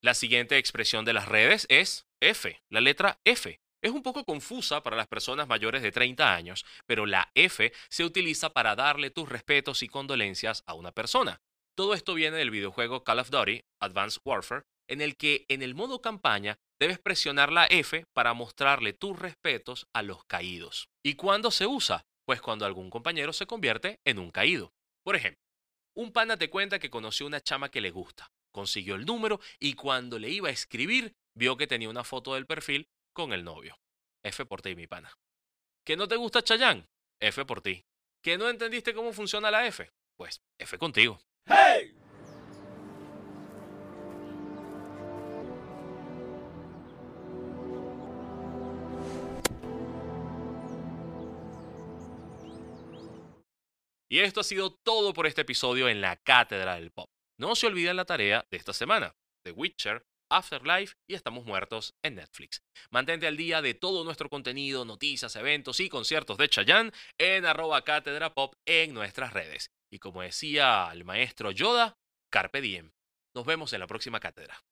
La 0.00 0.14
siguiente 0.14 0.58
expresión 0.58 1.04
de 1.04 1.12
las 1.12 1.28
redes 1.28 1.66
es 1.68 2.06
F, 2.20 2.60
la 2.68 2.80
letra 2.80 3.20
F. 3.24 3.60
Es 3.82 3.90
un 3.90 4.02
poco 4.02 4.24
confusa 4.24 4.82
para 4.82 4.96
las 4.96 5.06
personas 5.06 5.46
mayores 5.46 5.82
de 5.82 5.92
30 5.92 6.34
años, 6.34 6.64
pero 6.86 7.06
la 7.06 7.30
F 7.34 7.72
se 7.88 8.04
utiliza 8.04 8.50
para 8.50 8.74
darle 8.76 9.10
tus 9.10 9.28
respetos 9.28 9.82
y 9.82 9.88
condolencias 9.88 10.62
a 10.66 10.74
una 10.74 10.92
persona. 10.92 11.40
Todo 11.74 11.94
esto 11.94 12.14
viene 12.14 12.36
del 12.36 12.50
videojuego 12.50 13.04
Call 13.04 13.18
of 13.18 13.30
Duty 13.30 13.64
Advanced 13.80 14.22
Warfare, 14.24 14.64
en 14.88 15.00
el 15.00 15.16
que 15.16 15.44
en 15.48 15.62
el 15.62 15.74
modo 15.74 16.00
campaña 16.00 16.58
debes 16.84 16.98
presionar 16.98 17.50
la 17.50 17.64
F 17.64 18.04
para 18.12 18.34
mostrarle 18.34 18.92
tus 18.92 19.18
respetos 19.18 19.88
a 19.94 20.02
los 20.02 20.22
caídos. 20.26 20.90
¿Y 21.02 21.14
cuándo 21.14 21.50
se 21.50 21.66
usa? 21.66 22.04
Pues 22.26 22.42
cuando 22.42 22.66
algún 22.66 22.90
compañero 22.90 23.32
se 23.32 23.46
convierte 23.46 24.00
en 24.04 24.18
un 24.18 24.30
caído. 24.30 24.74
Por 25.02 25.16
ejemplo, 25.16 25.40
un 25.96 26.12
pana 26.12 26.36
te 26.36 26.50
cuenta 26.50 26.78
que 26.78 26.90
conoció 26.90 27.26
una 27.26 27.40
chama 27.40 27.70
que 27.70 27.80
le 27.80 27.90
gusta, 27.90 28.30
consiguió 28.52 28.96
el 28.96 29.06
número 29.06 29.40
y 29.58 29.72
cuando 29.72 30.18
le 30.18 30.28
iba 30.28 30.50
a 30.50 30.52
escribir 30.52 31.14
vio 31.34 31.56
que 31.56 31.66
tenía 31.66 31.88
una 31.88 32.04
foto 32.04 32.34
del 32.34 32.44
perfil 32.44 32.86
con 33.14 33.32
el 33.32 33.44
novio. 33.44 33.78
F 34.22 34.44
por 34.44 34.60
ti, 34.60 34.76
mi 34.76 34.86
pana. 34.86 35.10
¿Que 35.86 35.96
no 35.96 36.06
te 36.06 36.16
gusta 36.16 36.42
Chayán? 36.42 36.86
F 37.18 37.46
por 37.46 37.62
ti. 37.62 37.82
¿Que 38.22 38.36
no 38.36 38.50
entendiste 38.50 38.92
cómo 38.92 39.14
funciona 39.14 39.50
la 39.50 39.66
F? 39.66 39.90
Pues 40.18 40.42
F 40.58 40.76
contigo. 40.76 41.18
¡Hey! 41.46 41.94
Y 54.14 54.20
esto 54.20 54.42
ha 54.42 54.44
sido 54.44 54.70
todo 54.72 55.12
por 55.12 55.26
este 55.26 55.40
episodio 55.40 55.88
en 55.88 56.00
la 56.00 56.14
Cátedra 56.14 56.76
del 56.76 56.92
Pop. 56.92 57.10
No 57.36 57.56
se 57.56 57.66
olviden 57.66 57.96
la 57.96 58.04
tarea 58.04 58.46
de 58.48 58.58
esta 58.58 58.72
semana. 58.72 59.16
The 59.44 59.50
Witcher 59.50 60.06
Afterlife 60.30 60.94
y 61.08 61.14
Estamos 61.14 61.44
Muertos 61.44 61.96
en 62.00 62.14
Netflix. 62.14 62.62
Mantente 62.92 63.26
al 63.26 63.36
día 63.36 63.60
de 63.60 63.74
todo 63.74 64.04
nuestro 64.04 64.30
contenido, 64.30 64.84
noticias, 64.84 65.34
eventos 65.34 65.80
y 65.80 65.88
conciertos 65.88 66.38
de 66.38 66.48
Chayanne 66.48 66.92
en 67.18 67.44
arroba 67.44 67.82
cátedra 67.82 68.32
pop 68.32 68.54
en 68.64 68.94
nuestras 68.94 69.32
redes. 69.32 69.72
Y 69.90 69.98
como 69.98 70.22
decía 70.22 70.90
el 70.92 71.04
maestro 71.04 71.50
Yoda, 71.50 71.96
Carpe 72.30 72.60
Diem. 72.60 72.92
Nos 73.34 73.44
vemos 73.44 73.72
en 73.72 73.80
la 73.80 73.88
próxima 73.88 74.20
cátedra. 74.20 74.62